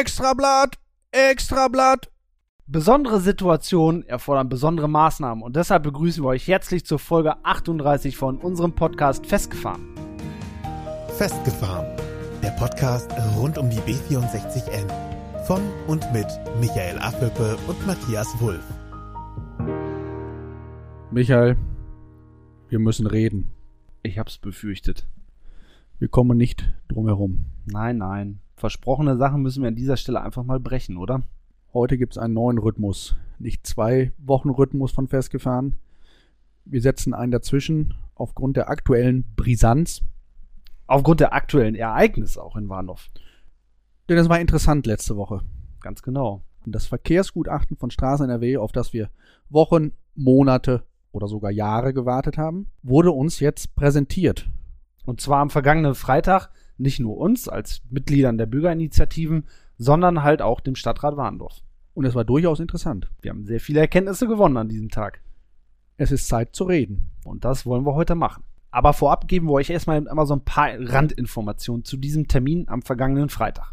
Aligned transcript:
Extrablatt! 0.00 0.78
Extrablatt! 1.12 2.10
Besondere 2.66 3.20
Situationen 3.20 4.02
erfordern 4.04 4.48
besondere 4.48 4.88
Maßnahmen 4.88 5.44
und 5.44 5.54
deshalb 5.54 5.84
begrüßen 5.84 6.24
wir 6.24 6.30
euch 6.30 6.48
herzlich 6.48 6.84
zur 6.84 6.98
Folge 6.98 7.44
38 7.44 8.16
von 8.16 8.38
unserem 8.38 8.74
Podcast 8.74 9.24
Festgefahren. 9.24 9.94
Festgefahren, 11.16 11.86
der 12.42 12.50
Podcast 12.50 13.08
rund 13.36 13.56
um 13.56 13.70
die 13.70 13.78
B64N. 13.80 14.90
Von 15.46 15.62
und 15.86 16.12
mit 16.12 16.26
Michael 16.58 16.98
Affelpe 16.98 17.56
und 17.68 17.86
Matthias 17.86 18.28
Wulff. 18.40 18.64
Michael, 21.12 21.56
wir 22.68 22.80
müssen 22.80 23.06
reden. 23.06 23.52
Ich 24.02 24.18
hab's 24.18 24.38
befürchtet. 24.38 25.06
Wir 26.00 26.08
kommen 26.08 26.36
nicht 26.36 26.74
drum 26.88 27.06
herum. 27.06 27.44
Nein, 27.66 27.98
nein. 27.98 28.40
Versprochene 28.64 29.18
Sachen 29.18 29.42
müssen 29.42 29.62
wir 29.62 29.68
an 29.68 29.76
dieser 29.76 29.98
Stelle 29.98 30.22
einfach 30.22 30.42
mal 30.42 30.58
brechen, 30.58 30.96
oder? 30.96 31.22
Heute 31.74 31.98
gibt 31.98 32.14
es 32.14 32.18
einen 32.18 32.32
neuen 32.32 32.56
Rhythmus. 32.56 33.14
Nicht 33.38 33.66
zwei 33.66 34.12
Wochen 34.16 34.48
Rhythmus 34.48 34.90
von 34.90 35.06
Festgefahren. 35.06 35.76
Wir 36.64 36.80
setzen 36.80 37.12
einen 37.12 37.30
dazwischen 37.30 37.92
aufgrund 38.14 38.56
der 38.56 38.70
aktuellen 38.70 39.34
Brisanz. 39.36 40.00
Aufgrund 40.86 41.20
der 41.20 41.34
aktuellen 41.34 41.74
Ereignisse 41.74 42.42
auch 42.42 42.56
in 42.56 42.70
Warndorf. 42.70 43.10
Denn 44.08 44.16
es 44.16 44.30
war 44.30 44.40
interessant 44.40 44.86
letzte 44.86 45.18
Woche. 45.18 45.42
Ganz 45.82 46.00
genau. 46.00 46.40
Und 46.64 46.74
das 46.74 46.86
Verkehrsgutachten 46.86 47.76
von 47.76 47.90
Straßen 47.90 48.30
NRW, 48.30 48.56
auf 48.56 48.72
das 48.72 48.94
wir 48.94 49.10
Wochen, 49.50 49.92
Monate 50.14 50.84
oder 51.12 51.28
sogar 51.28 51.50
Jahre 51.50 51.92
gewartet 51.92 52.38
haben, 52.38 52.68
wurde 52.82 53.10
uns 53.10 53.40
jetzt 53.40 53.76
präsentiert. 53.76 54.48
Und 55.04 55.20
zwar 55.20 55.42
am 55.42 55.50
vergangenen 55.50 55.94
Freitag 55.94 56.48
nicht 56.76 57.00
nur 57.00 57.16
uns 57.16 57.48
als 57.48 57.82
Mitgliedern 57.90 58.38
der 58.38 58.46
Bürgerinitiativen, 58.46 59.44
sondern 59.78 60.22
halt 60.22 60.42
auch 60.42 60.60
dem 60.60 60.76
Stadtrat 60.76 61.16
Warndorf. 61.16 61.62
Und 61.94 62.04
es 62.04 62.14
war 62.14 62.24
durchaus 62.24 62.60
interessant. 62.60 63.10
Wir 63.22 63.30
haben 63.30 63.46
sehr 63.46 63.60
viele 63.60 63.80
Erkenntnisse 63.80 64.26
gewonnen 64.26 64.56
an 64.56 64.68
diesem 64.68 64.88
Tag. 64.88 65.20
Es 65.96 66.10
ist 66.10 66.26
Zeit 66.26 66.54
zu 66.54 66.64
reden. 66.64 67.12
Und 67.24 67.44
das 67.44 67.66
wollen 67.66 67.86
wir 67.86 67.94
heute 67.94 68.14
machen. 68.14 68.42
Aber 68.70 68.92
vorab 68.92 69.28
geben 69.28 69.46
wir 69.46 69.52
euch 69.52 69.70
erstmal 69.70 70.04
immer 70.04 70.26
so 70.26 70.34
ein 70.34 70.44
paar 70.44 70.70
Randinformationen 70.76 71.84
zu 71.84 71.96
diesem 71.96 72.26
Termin 72.26 72.66
am 72.68 72.82
vergangenen 72.82 73.28
Freitag. 73.28 73.72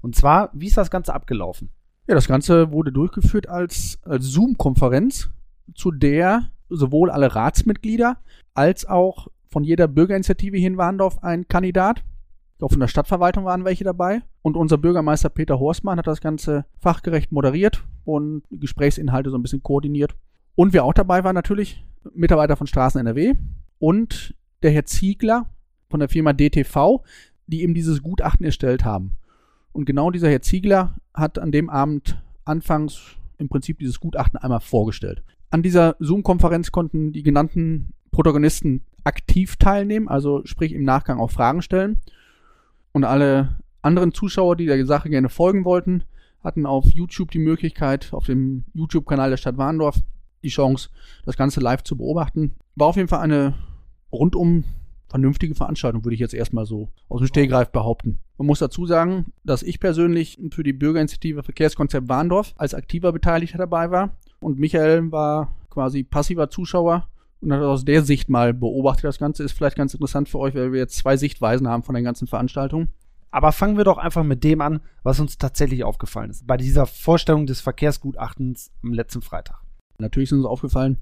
Und 0.00 0.16
zwar, 0.16 0.50
wie 0.52 0.66
ist 0.66 0.76
das 0.76 0.90
Ganze 0.90 1.14
abgelaufen? 1.14 1.70
Ja, 2.08 2.16
das 2.16 2.26
Ganze 2.26 2.72
wurde 2.72 2.90
durchgeführt 2.90 3.48
als, 3.48 4.00
als 4.02 4.24
Zoom-Konferenz, 4.24 5.30
zu 5.74 5.92
der 5.92 6.50
sowohl 6.68 7.10
alle 7.10 7.34
Ratsmitglieder 7.34 8.16
als 8.54 8.86
auch 8.86 9.28
von 9.48 9.62
jeder 9.62 9.86
Bürgerinitiative 9.86 10.56
hier 10.56 10.68
in 10.68 10.76
Warndorf 10.76 11.22
ein 11.22 11.46
Kandidat. 11.46 12.02
Auch 12.62 12.70
von 12.70 12.80
der 12.80 12.88
Stadtverwaltung 12.88 13.44
waren 13.44 13.64
welche 13.64 13.84
dabei. 13.84 14.22
Und 14.42 14.56
unser 14.56 14.78
Bürgermeister 14.78 15.28
Peter 15.28 15.58
Horstmann 15.58 15.98
hat 15.98 16.06
das 16.06 16.20
Ganze 16.20 16.64
fachgerecht 16.78 17.32
moderiert 17.32 17.84
und 18.04 18.42
Gesprächsinhalte 18.50 19.30
so 19.30 19.38
ein 19.38 19.42
bisschen 19.42 19.62
koordiniert. 19.62 20.14
Und 20.54 20.72
wer 20.72 20.84
auch 20.84 20.94
dabei 20.94 21.24
war, 21.24 21.32
natürlich 21.32 21.84
Mitarbeiter 22.14 22.56
von 22.56 22.66
Straßen 22.66 23.00
NRW 23.00 23.34
und 23.78 24.34
der 24.62 24.70
Herr 24.70 24.84
Ziegler 24.84 25.46
von 25.88 26.00
der 26.00 26.08
Firma 26.08 26.32
DTV, 26.32 27.02
die 27.46 27.62
eben 27.62 27.74
dieses 27.74 28.02
Gutachten 28.02 28.44
erstellt 28.44 28.84
haben. 28.84 29.16
Und 29.72 29.84
genau 29.84 30.10
dieser 30.10 30.28
Herr 30.28 30.42
Ziegler 30.42 30.96
hat 31.14 31.38
an 31.38 31.52
dem 31.52 31.70
Abend 31.70 32.20
anfangs 32.44 33.16
im 33.38 33.48
Prinzip 33.48 33.78
dieses 33.78 34.00
Gutachten 34.00 34.38
einmal 34.38 34.60
vorgestellt. 34.60 35.22
An 35.50 35.62
dieser 35.62 35.96
Zoom-Konferenz 35.98 36.70
konnten 36.70 37.12
die 37.12 37.22
genannten 37.22 37.92
Protagonisten 38.12 38.82
aktiv 39.04 39.56
teilnehmen, 39.56 40.08
also 40.08 40.42
sprich 40.44 40.72
im 40.72 40.84
Nachgang 40.84 41.18
auch 41.18 41.30
Fragen 41.30 41.62
stellen. 41.62 42.00
Und 42.92 43.04
alle 43.04 43.56
anderen 43.82 44.12
Zuschauer, 44.12 44.56
die 44.56 44.66
der 44.66 44.84
Sache 44.86 45.10
gerne 45.10 45.28
folgen 45.28 45.64
wollten, 45.64 46.04
hatten 46.42 46.66
auf 46.66 46.86
YouTube 46.92 47.30
die 47.30 47.38
Möglichkeit, 47.38 48.12
auf 48.12 48.26
dem 48.26 48.64
YouTube-Kanal 48.74 49.30
der 49.30 49.36
Stadt 49.36 49.58
Warndorf, 49.58 50.00
die 50.42 50.48
Chance, 50.48 50.88
das 51.24 51.36
Ganze 51.36 51.60
live 51.60 51.82
zu 51.82 51.96
beobachten. 51.96 52.54
War 52.76 52.88
auf 52.88 52.96
jeden 52.96 53.08
Fall 53.08 53.20
eine 53.20 53.54
rundum 54.10 54.64
vernünftige 55.08 55.54
Veranstaltung, 55.54 56.04
würde 56.04 56.14
ich 56.14 56.20
jetzt 56.20 56.34
erstmal 56.34 56.66
so 56.66 56.88
aus 57.08 57.20
dem 57.20 57.26
Stehgreif 57.26 57.70
behaupten. 57.70 58.20
Man 58.38 58.46
muss 58.46 58.60
dazu 58.60 58.86
sagen, 58.86 59.32
dass 59.44 59.62
ich 59.62 59.80
persönlich 59.80 60.38
für 60.52 60.62
die 60.62 60.72
Bürgerinitiative 60.72 61.42
Verkehrskonzept 61.42 62.08
Warndorf 62.08 62.54
als 62.56 62.74
aktiver 62.74 63.12
Beteiligter 63.12 63.58
dabei 63.58 63.90
war 63.90 64.16
und 64.40 64.58
Michael 64.58 65.10
war 65.10 65.54
quasi 65.68 66.04
passiver 66.04 66.48
Zuschauer 66.48 67.08
und 67.40 67.52
hat 67.52 67.62
aus 67.62 67.84
der 67.84 68.02
Sicht 68.02 68.28
mal 68.28 68.52
beobachtet. 68.52 69.04
Das 69.04 69.18
Ganze 69.18 69.42
ist 69.44 69.52
vielleicht 69.52 69.76
ganz 69.76 69.94
interessant 69.94 70.28
für 70.28 70.38
euch, 70.38 70.54
weil 70.54 70.72
wir 70.72 70.80
jetzt 70.80 70.96
zwei 70.96 71.16
Sichtweisen 71.16 71.68
haben 71.68 71.82
von 71.82 71.94
der 71.94 72.02
ganzen 72.02 72.26
Veranstaltung. 72.26 72.88
Aber 73.30 73.52
fangen 73.52 73.76
wir 73.76 73.84
doch 73.84 73.98
einfach 73.98 74.24
mit 74.24 74.42
dem 74.42 74.60
an, 74.60 74.80
was 75.02 75.20
uns 75.20 75.38
tatsächlich 75.38 75.84
aufgefallen 75.84 76.30
ist. 76.30 76.46
Bei 76.46 76.56
dieser 76.56 76.86
Vorstellung 76.86 77.46
des 77.46 77.60
Verkehrsgutachtens 77.60 78.72
am 78.82 78.92
letzten 78.92 79.22
Freitag. 79.22 79.60
Natürlich 79.98 80.30
ist 80.30 80.36
uns 80.36 80.46
aufgefallen, 80.46 80.98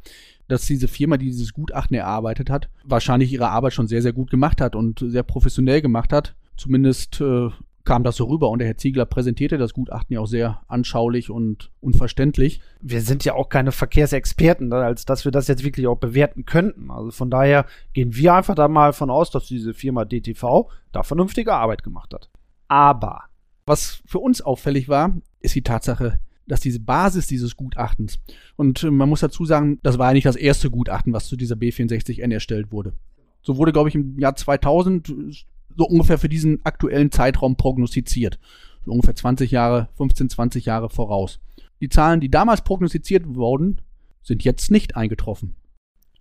dass 0.49 0.67
diese 0.67 0.89
Firma, 0.89 1.17
die 1.17 1.27
dieses 1.27 1.53
Gutachten 1.53 1.97
erarbeitet 1.97 2.51
hat, 2.51 2.69
wahrscheinlich 2.85 3.33
ihre 3.33 3.49
Arbeit 3.49 3.73
schon 3.73 3.87
sehr, 3.87 4.03
sehr 4.03 4.13
gut 4.13 4.31
gemacht 4.31 4.61
hat 4.61 4.77
und 4.77 4.99
sehr 5.07 5.23
professionell 5.23 5.81
gemacht 5.81 6.13
hat. 6.13 6.35
Zumindest 6.57 7.21
äh, 7.21 7.49
kam 7.89 8.05
das 8.05 8.17
so 8.17 8.27
rüber 8.27 8.51
und 8.51 8.59
der 8.59 8.69
Herr 8.69 8.77
Ziegler 8.77 9.07
präsentierte 9.07 9.57
das 9.57 9.73
Gutachten 9.73 10.13
ja 10.13 10.21
auch 10.21 10.27
sehr 10.27 10.61
anschaulich 10.69 11.31
und 11.31 11.71
unverständlich. 11.81 12.61
Wir 12.83 13.01
sind 13.01 13.25
ja 13.25 13.33
auch 13.33 13.49
keine 13.49 13.73
Verkehrsexperten, 13.73 14.69
ne, 14.69 14.77
als 14.77 15.07
dass 15.07 15.25
wir 15.25 15.33
das 15.33 15.49
jetzt 15.49 15.65
wirklich 15.65 15.87
auch 15.87 15.97
bewerten 15.97 16.45
könnten. 16.45 16.91
Also 16.91 17.13
von 17.13 17.31
daher 17.31 17.65
gehen 17.95 18.15
wir 18.15 18.35
einfach 18.35 18.55
da 18.55 18.69
mal 18.69 18.93
von 18.93 19.09
aus, 19.09 19.31
dass 19.31 19.47
diese 19.47 19.73
Firma 19.73 20.05
DTV 20.05 20.69
da 20.93 21.03
vernünftige 21.03 21.55
Arbeit 21.55 21.83
gemacht 21.83 22.13
hat. 22.13 22.29
Aber 22.69 23.23
was 23.65 24.03
für 24.05 24.19
uns 24.19 24.43
auffällig 24.43 24.91
war, 24.91 25.17
ist 25.41 25.55
die 25.55 25.63
Tatsache, 25.63 26.21
dass 26.47 26.61
diese 26.61 26.81
Basis 26.81 27.27
dieses 27.27 27.57
Gutachtens, 27.57 28.19
und 28.57 28.85
äh, 28.85 28.91
man 28.91 29.09
muss 29.09 29.21
dazu 29.21 29.47
sagen, 29.47 29.79
das 29.83 29.97
war 29.97 30.09
ja 30.09 30.13
nicht 30.13 30.27
das 30.27 30.37
erste 30.37 30.69
Gutachten, 30.69 31.15
was 31.15 31.27
zu 31.27 31.37
dieser 31.37 31.55
B64N 31.55 32.35
erstellt 32.35 32.71
wurde. 32.71 32.93
So 33.41 33.57
wurde, 33.57 33.73
glaube 33.73 33.89
ich, 33.89 33.95
im 33.95 34.19
Jahr 34.19 34.37
2000 34.37 35.47
so 35.79 35.87
ungefähr 35.87 36.19
für 36.19 36.29
diesen 36.29 36.65
aktuellen 36.65 37.11
Zeitraum 37.11 37.57
prognostiziert. 37.57 38.39
So 38.85 38.93
ungefähr 38.93 39.15
20 39.15 39.51
Jahre, 39.51 39.89
15, 39.97 40.29
20 40.29 40.65
Jahre 40.67 40.91
voraus. 40.91 41.41
Die 41.81 41.89
Zahlen, 41.89 42.21
die 42.21 42.31
damals 42.31 42.63
prognostiziert 42.63 43.25
wurden, 43.27 43.81
sind 44.23 44.45
jetzt 44.45 44.71
nicht 44.71 44.97
eingetroffen. 44.97 45.55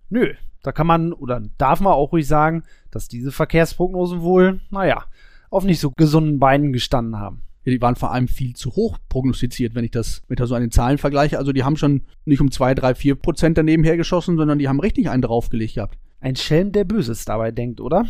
Nö, 0.08 0.32
da 0.62 0.72
kann 0.72 0.86
man 0.86 1.12
oder 1.12 1.42
darf 1.58 1.80
man 1.80 1.92
auch 1.92 2.12
ruhig 2.12 2.26
sagen, 2.26 2.62
dass 2.90 3.08
diese 3.08 3.32
Verkehrsprognosen 3.32 4.22
wohl, 4.22 4.60
naja, 4.70 5.04
auf 5.50 5.64
nicht 5.64 5.80
so 5.80 5.90
gesunden 5.90 6.38
Beinen 6.38 6.72
gestanden 6.72 7.18
haben. 7.18 7.42
Ja, 7.64 7.72
die 7.72 7.82
waren 7.82 7.96
vor 7.96 8.12
allem 8.12 8.28
viel 8.28 8.54
zu 8.54 8.76
hoch 8.76 8.98
prognostiziert, 9.08 9.74
wenn 9.74 9.84
ich 9.84 9.90
das 9.90 10.22
mit 10.28 10.38
so 10.38 10.54
an 10.54 10.62
den 10.62 10.70
Zahlen 10.70 10.98
vergleiche. 10.98 11.38
Also 11.38 11.52
die 11.52 11.64
haben 11.64 11.76
schon 11.76 12.02
nicht 12.24 12.40
um 12.40 12.50
2, 12.50 12.74
3, 12.74 12.94
4 12.94 13.14
Prozent 13.16 13.58
daneben 13.58 13.84
hergeschossen, 13.84 14.36
sondern 14.36 14.58
die 14.58 14.68
haben 14.68 14.80
richtig 14.80 15.10
einen 15.10 15.22
draufgelegt 15.22 15.74
gehabt. 15.74 15.98
Ein 16.20 16.36
Schelm, 16.36 16.72
der 16.72 16.84
Böses 16.84 17.24
dabei 17.24 17.50
denkt, 17.50 17.80
oder? 17.80 18.06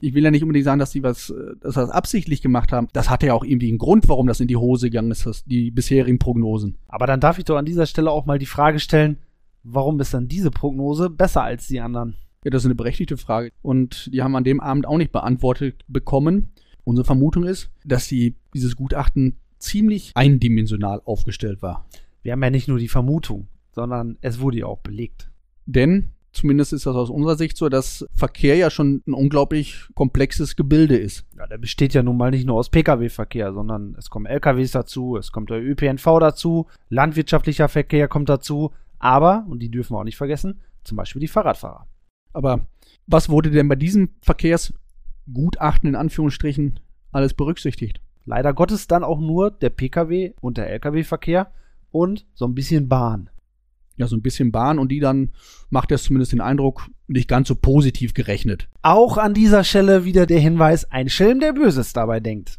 Ich 0.00 0.14
will 0.14 0.24
ja 0.24 0.30
nicht 0.30 0.42
unbedingt 0.42 0.64
sagen, 0.64 0.78
dass 0.78 0.90
die 0.90 1.02
was, 1.02 1.30
äh, 1.30 1.56
dass 1.60 1.74
das 1.74 1.90
absichtlich 1.90 2.42
gemacht 2.42 2.72
haben. 2.72 2.88
Das 2.92 3.10
hatte 3.10 3.26
ja 3.26 3.34
auch 3.34 3.44
irgendwie 3.44 3.68
einen 3.68 3.78
Grund, 3.78 4.08
warum 4.08 4.26
das 4.26 4.40
in 4.40 4.48
die 4.48 4.56
Hose 4.56 4.90
gegangen 4.90 5.10
ist, 5.10 5.26
das, 5.26 5.44
die 5.44 5.70
bisherigen 5.70 6.18
Prognosen. 6.18 6.76
Aber 6.88 7.06
dann 7.06 7.20
darf 7.20 7.38
ich 7.38 7.44
doch 7.44 7.56
an 7.56 7.64
dieser 7.64 7.86
Stelle 7.86 8.10
auch 8.10 8.26
mal 8.26 8.38
die 8.38 8.46
Frage 8.46 8.78
stellen, 8.80 9.18
warum 9.62 10.00
ist 10.00 10.14
dann 10.14 10.28
diese 10.28 10.50
Prognose 10.50 11.10
besser 11.10 11.42
als 11.42 11.66
die 11.66 11.80
anderen? 11.80 12.16
Ja, 12.44 12.50
das 12.50 12.62
ist 12.62 12.66
eine 12.66 12.74
berechtigte 12.74 13.16
Frage. 13.16 13.52
Und 13.62 14.10
die 14.12 14.22
haben 14.22 14.36
an 14.36 14.44
dem 14.44 14.60
Abend 14.60 14.86
auch 14.86 14.98
nicht 14.98 15.12
beantwortet 15.12 15.84
bekommen. 15.88 16.50
Unsere 16.84 17.04
Vermutung 17.04 17.44
ist, 17.44 17.70
dass 17.84 18.08
die, 18.08 18.36
dieses 18.54 18.76
Gutachten 18.76 19.36
ziemlich 19.58 20.12
eindimensional 20.14 21.02
aufgestellt 21.04 21.62
war. 21.62 21.86
Wir 22.22 22.32
haben 22.32 22.42
ja 22.42 22.50
nicht 22.50 22.68
nur 22.68 22.78
die 22.78 22.88
Vermutung, 22.88 23.48
sondern 23.72 24.18
es 24.20 24.40
wurde 24.40 24.58
ja 24.58 24.66
auch 24.66 24.78
belegt. 24.78 25.30
Denn 25.66 26.10
Zumindest 26.38 26.72
ist 26.72 26.86
das 26.86 26.94
aus 26.94 27.10
unserer 27.10 27.34
Sicht 27.34 27.56
so, 27.56 27.68
dass 27.68 28.06
Verkehr 28.12 28.54
ja 28.54 28.70
schon 28.70 29.02
ein 29.08 29.12
unglaublich 29.12 29.88
komplexes 29.96 30.54
Gebilde 30.54 30.96
ist. 30.96 31.26
Ja, 31.36 31.48
der 31.48 31.58
besteht 31.58 31.94
ja 31.94 32.04
nun 32.04 32.16
mal 32.16 32.30
nicht 32.30 32.46
nur 32.46 32.54
aus 32.54 32.70
Pkw-Verkehr, 32.70 33.52
sondern 33.52 33.96
es 33.98 34.08
kommen 34.08 34.26
LKWs 34.26 34.70
dazu, 34.70 35.16
es 35.16 35.32
kommt 35.32 35.50
der 35.50 35.60
ÖPNV 35.60 36.04
dazu, 36.20 36.68
landwirtschaftlicher 36.90 37.68
Verkehr 37.68 38.06
kommt 38.06 38.28
dazu, 38.28 38.70
aber, 39.00 39.46
und 39.48 39.58
die 39.58 39.68
dürfen 39.68 39.94
wir 39.94 39.98
auch 39.98 40.04
nicht 40.04 40.16
vergessen, 40.16 40.60
zum 40.84 40.96
Beispiel 40.96 41.18
die 41.18 41.26
Fahrradfahrer. 41.26 41.88
Aber 42.32 42.68
was 43.08 43.28
wurde 43.28 43.50
denn 43.50 43.66
bei 43.66 43.74
diesem 43.74 44.10
Verkehrsgutachten 44.22 45.88
in 45.88 45.96
Anführungsstrichen 45.96 46.78
alles 47.10 47.34
berücksichtigt? 47.34 48.00
Leider 48.26 48.54
Gottes 48.54 48.86
dann 48.86 49.02
auch 49.02 49.18
nur 49.18 49.50
der 49.50 49.70
Pkw 49.70 50.34
und 50.40 50.56
der 50.56 50.70
Lkw-Verkehr 50.70 51.50
und 51.90 52.26
so 52.34 52.44
ein 52.44 52.54
bisschen 52.54 52.88
Bahn 52.88 53.28
ja, 53.98 54.06
so 54.06 54.16
ein 54.16 54.22
bisschen 54.22 54.52
Bahn 54.52 54.78
und 54.78 54.90
die 54.90 55.00
dann 55.00 55.30
macht 55.70 55.92
es 55.92 56.04
zumindest 56.04 56.32
den 56.32 56.40
Eindruck, 56.40 56.88
nicht 57.08 57.28
ganz 57.28 57.48
so 57.48 57.54
positiv 57.54 58.14
gerechnet. 58.14 58.68
Auch 58.82 59.18
an 59.18 59.34
dieser 59.34 59.64
Stelle 59.64 60.04
wieder 60.04 60.24
der 60.24 60.40
Hinweis, 60.40 60.90
ein 60.90 61.08
Schelm, 61.08 61.40
der 61.40 61.52
Böses 61.52 61.92
dabei 61.92 62.20
denkt. 62.20 62.58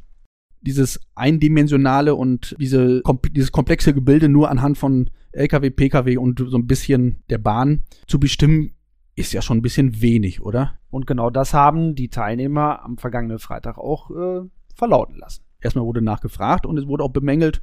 Dieses 0.62 1.00
eindimensionale 1.16 2.16
und 2.16 2.56
diese, 2.60 3.02
dieses 3.32 3.52
komplexe 3.52 3.94
Gebilde 3.94 4.28
nur 4.28 4.52
anhand 4.52 4.78
von 4.78 5.10
LKW, 5.32 5.70
PKW 5.70 6.18
und 6.18 6.44
so 6.46 6.58
ein 6.58 6.68
bisschen 6.68 7.24
der 7.30 7.38
Bahn 7.38 7.84
zu 8.08 8.20
bestimmen, 8.20 8.74
ist 9.16 9.32
ja 9.34 9.42
schon 9.42 9.58
ein 9.58 9.62
bisschen 9.62 10.02
wenig, 10.02 10.42
oder? 10.42 10.74
Und 10.90 11.08
genau 11.08 11.30
das 11.30 11.54
haben 11.54 11.96
die 11.96 12.10
Teilnehmer 12.10 12.84
am 12.84 12.98
vergangenen 12.98 13.40
Freitag 13.40 13.78
auch 13.78 14.12
äh, 14.12 14.42
verlauten 14.76 15.18
lassen. 15.18 15.44
Erstmal 15.62 15.86
wurde 15.86 16.02
nachgefragt 16.02 16.66
und 16.66 16.78
es 16.78 16.88
wurde 16.88 17.04
auch 17.04 17.12
bemängelt, 17.12 17.62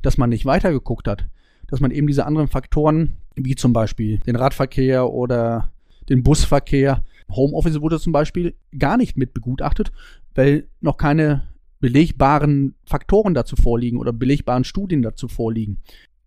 dass 0.00 0.18
man 0.18 0.30
nicht 0.30 0.46
weitergeguckt 0.46 1.08
hat. 1.08 1.28
Dass 1.68 1.80
man 1.80 1.90
eben 1.90 2.06
diese 2.06 2.26
anderen 2.26 2.48
Faktoren, 2.48 3.12
wie 3.36 3.54
zum 3.54 3.72
Beispiel 3.72 4.18
den 4.18 4.36
Radverkehr 4.36 5.10
oder 5.10 5.70
den 6.08 6.22
Busverkehr, 6.22 7.04
Homeoffice 7.30 7.80
wurde 7.80 8.00
zum 8.00 8.12
Beispiel 8.12 8.54
gar 8.76 8.96
nicht 8.96 9.16
mit 9.16 9.34
begutachtet, 9.34 9.92
weil 10.34 10.66
noch 10.80 10.96
keine 10.96 11.48
belegbaren 11.80 12.74
Faktoren 12.84 13.34
dazu 13.34 13.56
vorliegen 13.56 13.98
oder 13.98 14.12
belegbaren 14.12 14.64
Studien 14.64 15.02
dazu 15.02 15.28
vorliegen. 15.28 15.78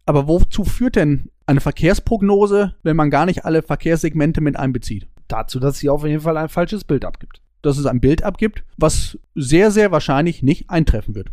Aber 0.06 0.28
wozu 0.28 0.64
führt 0.64 0.96
denn 0.96 1.30
eine 1.46 1.62
Verkehrsprognose, 1.62 2.76
wenn 2.84 2.96
man 2.96 3.10
gar 3.10 3.26
nicht 3.26 3.46
alle 3.46 3.62
Verkehrssegmente 3.62 4.42
mit 4.42 4.58
einbezieht? 4.58 5.08
Dazu, 5.28 5.60
dass 5.60 5.80
sie 5.80 5.90
auf 5.90 6.06
jeden 6.06 6.22
Fall 6.22 6.38
ein 6.38 6.50
falsches 6.50 6.84
Bild 6.84 7.06
abgibt. 7.06 7.42
Dass 7.62 7.78
es 7.78 7.86
ein 7.86 8.02
Bild 8.02 8.24
abgibt, 8.24 8.64
was 8.78 9.20
sehr, 9.36 9.72
sehr 9.72 9.92
wahrscheinlich 9.92 10.44
nicht 10.44 10.70
eintreffen 10.70 11.16
wird. 11.16 11.30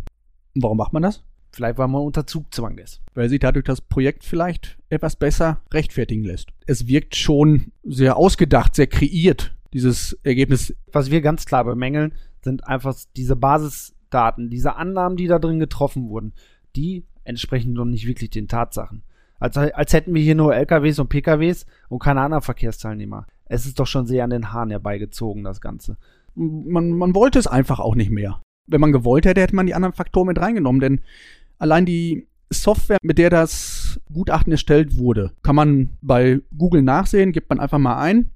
Und 0.54 0.62
warum 0.62 0.78
macht 0.78 0.92
man 0.92 1.02
das? 1.02 1.22
Vielleicht, 1.58 1.76
weil 1.76 1.88
man 1.88 2.02
unter 2.02 2.24
Zugzwang 2.24 2.78
ist. 2.78 3.02
Weil 3.14 3.28
sich 3.28 3.40
dadurch 3.40 3.64
das 3.64 3.80
Projekt 3.80 4.22
vielleicht 4.22 4.78
etwas 4.90 5.16
besser 5.16 5.60
rechtfertigen 5.74 6.22
lässt. 6.22 6.50
Es 6.66 6.86
wirkt 6.86 7.16
schon 7.16 7.72
sehr 7.82 8.16
ausgedacht, 8.16 8.76
sehr 8.76 8.86
kreiert, 8.86 9.56
dieses 9.72 10.12
Ergebnis. 10.22 10.76
Was 10.92 11.10
wir 11.10 11.20
ganz 11.20 11.46
klar 11.46 11.64
bemängeln, 11.64 12.14
sind 12.44 12.68
einfach 12.68 12.94
diese 13.16 13.34
Basisdaten, 13.34 14.50
diese 14.50 14.76
Annahmen, 14.76 15.16
die 15.16 15.26
da 15.26 15.40
drin 15.40 15.58
getroffen 15.58 16.08
wurden, 16.08 16.32
die 16.76 17.04
entsprechen 17.24 17.72
noch 17.72 17.86
nicht 17.86 18.06
wirklich 18.06 18.30
den 18.30 18.46
Tatsachen. 18.46 19.02
Als, 19.40 19.56
als 19.56 19.92
hätten 19.92 20.14
wir 20.14 20.22
hier 20.22 20.36
nur 20.36 20.54
LKWs 20.54 21.00
und 21.00 21.08
PKWs 21.08 21.66
und 21.88 21.98
keine 21.98 22.20
anderen 22.20 22.42
Verkehrsteilnehmer. 22.42 23.26
Es 23.46 23.66
ist 23.66 23.80
doch 23.80 23.88
schon 23.88 24.06
sehr 24.06 24.22
an 24.22 24.30
den 24.30 24.52
Haaren 24.52 24.70
herbeigezogen, 24.70 25.42
das 25.42 25.60
Ganze. 25.60 25.96
Man, 26.36 26.92
man 26.92 27.16
wollte 27.16 27.40
es 27.40 27.48
einfach 27.48 27.80
auch 27.80 27.96
nicht 27.96 28.12
mehr. 28.12 28.42
Wenn 28.68 28.80
man 28.80 28.92
gewollt 28.92 29.26
hätte, 29.26 29.40
hätte 29.40 29.56
man 29.56 29.66
die 29.66 29.74
anderen 29.74 29.94
Faktoren 29.94 30.28
mit 30.28 30.38
reingenommen, 30.38 30.80
denn 30.80 31.00
allein 31.58 31.86
die 31.86 32.26
Software, 32.50 32.98
mit 33.02 33.18
der 33.18 33.30
das 33.30 34.00
Gutachten 34.12 34.52
erstellt 34.52 34.96
wurde, 34.96 35.32
kann 35.42 35.56
man 35.56 35.90
bei 36.00 36.40
Google 36.56 36.82
nachsehen, 36.82 37.32
gibt 37.32 37.50
man 37.50 37.60
einfach 37.60 37.78
mal 37.78 37.98
ein 37.98 38.30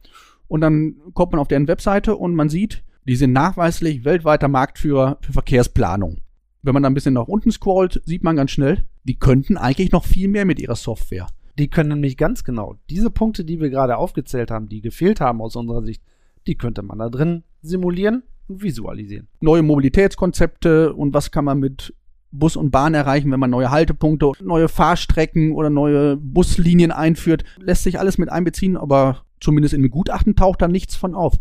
und 0.49 0.61
dann 0.61 0.97
kommt 1.15 1.33
man 1.33 1.41
auf 1.41 1.49
deren 1.49 1.69
Webseite 1.69 2.17
und 2.17 2.35
man 2.35 2.49
sieht, 2.49 2.83
die 3.07 3.17
sind 3.17 3.33
nachweislich 3.33 4.05
weltweiter 4.05 4.49
Marktführer 4.49 5.19
für 5.23 5.33
Verkehrsplanung. 5.33 6.19
Wenn 6.63 6.75
man 6.75 6.83
da 6.83 6.91
ein 6.91 6.95
bisschen 6.95 7.15
nach 7.15 7.27
unten 7.27 7.51
scrollt, 7.51 8.03
sieht 8.05 8.23
man 8.23 8.37
ganz 8.37 8.53
schnell, 8.53 8.85
die 9.05 9.19
könnten 9.19 9.57
eigentlich 9.57 9.93
noch 9.93 10.05
viel 10.05 10.29
mehr 10.29 10.45
mit 10.45 10.61
ihrer 10.61 10.77
Software. 10.77 11.27
Die 11.59 11.69
können 11.69 11.89
nämlich 11.91 12.17
ganz 12.17 12.45
genau 12.45 12.77
diese 12.89 13.11
Punkte, 13.11 13.45
die 13.45 13.61
wir 13.61 13.71
gerade 13.71 13.97
aufgezählt 13.97 14.51
haben, 14.51 14.69
die 14.69 14.81
gefehlt 14.81 15.21
haben 15.21 15.43
aus 15.43 15.57
unserer 15.57 15.83
Sicht, 15.83 16.03
die 16.47 16.55
könnte 16.55 16.83
man 16.83 16.99
da 16.99 17.09
drin 17.09 17.43
simulieren 17.63 18.23
und 18.47 18.63
visualisieren. 18.63 19.29
Neue 19.41 19.63
Mobilitätskonzepte 19.63 20.93
und 20.95 21.13
was 21.15 21.31
kann 21.31 21.45
man 21.45 21.59
mit 21.59 21.95
Bus 22.33 22.57
und 22.57 22.71
Bahn 22.71 22.95
erreichen, 22.95 23.31
wenn 23.31 23.41
man 23.41 23.51
neue 23.51 23.71
Haltepunkte, 23.71 24.33
neue 24.43 24.69
Fahrstrecken 24.69 25.53
oder 25.53 25.71
neue 25.71 26.17
Buslinien 26.17 26.91
einführt. 26.91 27.45
Lässt 27.59 27.85
sich 27.85 27.99
alles 27.99 28.19
mit 28.19 28.31
einbeziehen, 28.31 28.77
aber 28.77 29.23
zumindest 29.41 29.75
in 29.75 29.83
dem 29.83 29.91
Gutachten 29.91 30.35
taucht 30.35 30.63
da 30.63 30.69
nichts 30.69 30.97
von 30.97 31.15
auf. 31.15 31.39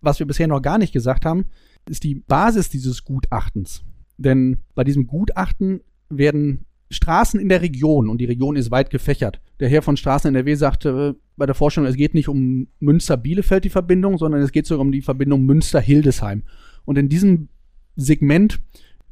Was 0.00 0.18
wir 0.18 0.26
bisher 0.26 0.48
noch 0.48 0.60
gar 0.60 0.78
nicht 0.78 0.92
gesagt 0.92 1.24
haben, 1.24 1.46
ist 1.88 2.04
die 2.04 2.16
Basis 2.16 2.68
dieses 2.68 3.04
Gutachtens. 3.04 3.84
Denn 4.18 4.58
bei 4.74 4.84
diesem 4.84 5.06
Gutachten 5.06 5.80
werden 6.08 6.64
Straßen 6.90 7.40
in 7.40 7.48
der 7.48 7.62
Region, 7.62 8.08
und 8.08 8.18
die 8.18 8.26
Region 8.26 8.56
ist 8.56 8.70
weit 8.70 8.90
gefächert. 8.90 9.40
Der 9.58 9.68
Herr 9.68 9.82
von 9.82 9.96
Straßen 9.96 10.34
NRW 10.34 10.54
sagte 10.54 11.16
bei 11.36 11.46
der 11.46 11.54
Forschung, 11.54 11.84
es 11.84 11.96
geht 11.96 12.14
nicht 12.14 12.28
um 12.28 12.68
Münster-Bielefeld 12.78 13.64
die 13.64 13.70
Verbindung, 13.70 14.18
sondern 14.18 14.40
es 14.40 14.52
geht 14.52 14.66
sogar 14.66 14.82
um 14.82 14.92
die 14.92 15.02
Verbindung 15.02 15.44
Münster-Hildesheim. 15.44 16.44
Und 16.84 16.98
in 16.98 17.08
diesem 17.08 17.48
Segment 17.96 18.60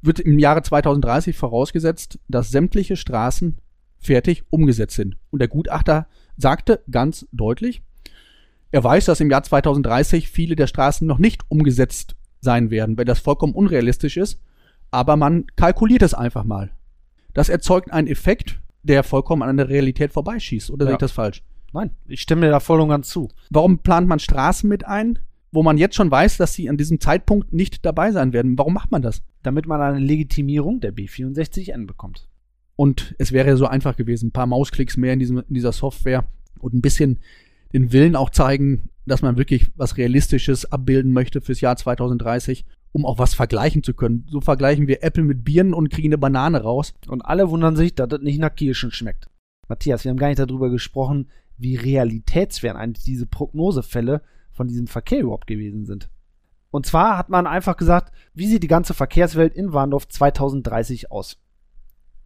wird 0.05 0.21
im 0.21 0.39
Jahre 0.39 0.63
2030 0.63 1.37
vorausgesetzt, 1.37 2.19
dass 2.29 2.51
sämtliche 2.51 2.97
Straßen 2.97 3.59
fertig 3.99 4.45
umgesetzt 4.51 4.97
sind. 4.97 5.17
Und 5.31 5.39
der 5.41 5.49
Gutachter 5.49 6.07
sagte 6.37 6.83
ganz 6.91 7.27
deutlich, 7.33 7.83
er 8.71 8.85
weiß, 8.85 9.07
dass 9.07 9.21
im 9.21 9.31
Jahr 9.31 9.43
2030 9.43 10.29
viele 10.29 10.57
der 10.57 10.67
Straßen 10.67 11.07
noch 11.07 11.19
nicht 11.19 11.43
umgesetzt 11.49 12.17
sein 12.41 12.71
werden, 12.71 12.99
weil 12.99 13.05
das 13.05 13.21
vollkommen 13.21 13.55
unrealistisch 13.55 14.17
ist, 14.17 14.41
aber 14.91 15.17
man 15.17 15.47
kalkuliert 15.57 16.03
es 16.03 16.13
einfach 16.13 16.45
mal. 16.45 16.71
Das 17.33 17.49
erzeugt 17.49 17.93
einen 17.93 18.09
Effekt, 18.09 18.61
der 18.83 19.03
vollkommen 19.03 19.43
an 19.43 19.57
der 19.57 19.69
Realität 19.69 20.13
vorbeischießt. 20.13 20.71
Oder 20.71 20.85
ja. 20.85 20.89
sehe 20.89 20.95
ich 20.95 20.99
das 21.01 21.13
falsch? 21.13 21.43
Nein, 21.73 21.91
ich 22.07 22.21
stimme 22.21 22.49
da 22.51 22.61
voll 22.61 22.81
und 22.81 22.91
ganz 22.91 23.09
zu. 23.09 23.29
Warum 23.51 23.79
plant 23.79 24.07
man 24.07 24.19
Straßen 24.19 24.69
mit 24.69 24.87
ein, 24.87 25.19
wo 25.55 25.63
man 25.63 25.79
jetzt 25.79 25.95
schon 25.95 26.11
weiß, 26.11 26.37
dass 26.37 26.55
sie 26.55 26.69
an 26.69 26.77
diesem 26.77 27.01
Zeitpunkt 27.01 27.53
nicht 27.53 27.85
dabei 27.85 28.13
sein 28.13 28.33
werden? 28.33 28.59
Warum 28.59 28.75
macht 28.75 28.91
man 28.91 29.03
das? 29.03 29.23
Damit 29.43 29.67
man 29.67 29.81
eine 29.81 29.99
Legitimierung 29.99 30.81
der 30.81 30.95
B64N 30.95 31.87
bekommt. 31.87 32.29
Und 32.77 33.15
es 33.19 33.33
wäre 33.33 33.49
ja 33.49 33.57
so 33.57 33.67
einfach 33.67 33.97
gewesen, 33.97 34.29
ein 34.29 34.33
paar 34.33 34.47
Mausklicks 34.47 34.97
mehr 34.97 35.13
in, 35.13 35.21
diesem, 35.21 35.39
in 35.39 35.55
dieser 35.55 35.73
Software 35.73 36.25
und 36.59 36.75
ein 36.75 36.83
bisschen 36.83 37.21
den 37.73 37.93
Willen 37.93 38.17
auch 38.17 38.31
zeigen, 38.31 38.91
dass 39.07 39.23
man 39.23 39.37
wirklich 39.37 39.67
was 39.77 39.97
Realistisches 39.97 40.71
abbilden 40.71 41.13
möchte 41.13 41.41
fürs 41.41 41.61
Jahr 41.61 41.77
2030 41.77 42.65
um 42.95 43.05
auch 43.05 43.19
was 43.19 43.35
vergleichen 43.35 43.83
zu 43.83 43.93
können. 43.93 44.25
So 44.31 44.41
vergleichen 44.41 44.87
wir 44.87 45.03
Apple 45.03 45.25
mit 45.25 45.45
Birnen 45.45 45.75
und 45.75 45.91
kriegen 45.91 46.09
eine 46.09 46.19
Banane 46.19 46.63
raus. 46.63 46.95
Und 47.09 47.23
alle 47.23 47.51
wundern 47.51 47.75
sich, 47.75 47.97
dass 47.97 48.09
das 48.09 48.21
nicht 48.21 48.39
nach 48.39 48.55
Kirschen 48.55 48.93
schmeckt. 48.93 49.29
Matthias, 49.69 50.05
wir 50.05 50.11
haben 50.11 50.17
gar 50.17 50.29
nicht 50.29 50.39
darüber 50.39 50.71
gesprochen, 50.71 51.29
wie 51.59 51.75
realitätsfern 51.75 52.77
eigentlich 52.77 53.05
diese 53.05 53.27
Prognosefälle 53.27 54.23
von 54.55 54.69
diesem 54.69 54.87
Verkehr 54.87 55.21
überhaupt 55.21 55.47
gewesen 55.47 55.85
sind. 55.85 56.09
Und 56.71 56.87
zwar 56.87 57.19
hat 57.19 57.29
man 57.29 57.47
einfach 57.47 57.77
gesagt, 57.77 58.13
wie 58.33 58.47
sieht 58.47 58.63
die 58.63 58.69
ganze 58.69 58.95
Verkehrswelt 58.95 59.55
in 59.55 59.73
Warndorf 59.73 60.09
2030 60.09 61.11
aus? 61.11 61.39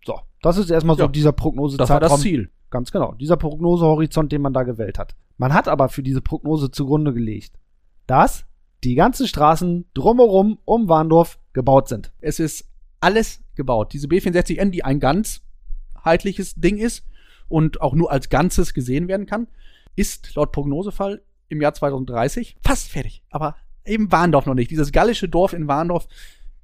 So, 0.05 0.21
das 0.41 0.57
ist 0.57 0.71
erstmal 0.71 0.97
so 0.97 1.03
ja, 1.03 1.09
dieser 1.09 1.33
Prognose. 1.33 1.77
Das 1.77 1.91
war 1.91 2.01
das 2.01 2.21
Ziel. 2.21 2.51
Ganz 2.71 2.93
genau, 2.93 3.15
dieser 3.15 3.37
Prognosehorizont, 3.37 4.31
den 4.31 4.43
man 4.43 4.53
da 4.53 4.63
gewählt 4.63 4.99
hat. 4.99 5.17
Man 5.39 5.55
hat 5.55 5.69
aber 5.69 5.89
für 5.89 6.03
diese 6.03 6.21
Prognose 6.21 6.71
zugrunde 6.71 7.13
gelegt, 7.13 7.59
dass 8.07 8.45
die 8.85 8.95
ganzen 8.95 9.27
Straßen 9.27 9.87
drumherum 9.95 10.59
um 10.65 10.89
Warndorf 10.89 11.39
gebaut 11.53 11.89
sind. 11.89 12.13
Es 12.21 12.39
ist 12.41 12.69
alles 13.01 13.43
gebaut. 13.55 13.93
Diese 13.93 14.07
B64N, 14.07 14.71
die 14.71 14.85
ein 14.85 15.01
ganzheitliches 15.01 16.55
Ding 16.55 16.79
ist 16.79 17.05
und 17.49 17.81
auch 17.81 17.95
nur 17.95 18.11
als 18.11 18.29
Ganzes 18.29 18.75
gesehen 18.75 19.09
werden 19.09 19.27
kann, 19.27 19.49
ist 19.97 20.35
laut 20.37 20.53
Prognosefall 20.53 21.23
im 21.49 21.61
Jahr 21.61 21.75
2030 21.75 22.56
fast 22.62 22.89
fertig. 22.89 23.23
Aber 23.31 23.56
eben 23.85 24.11
Warndorf 24.12 24.47
noch 24.47 24.55
nicht. 24.55 24.71
Dieses 24.71 24.93
gallische 24.93 25.29
Dorf 25.29 25.53
in 25.53 25.69
Warndorf 25.69 26.06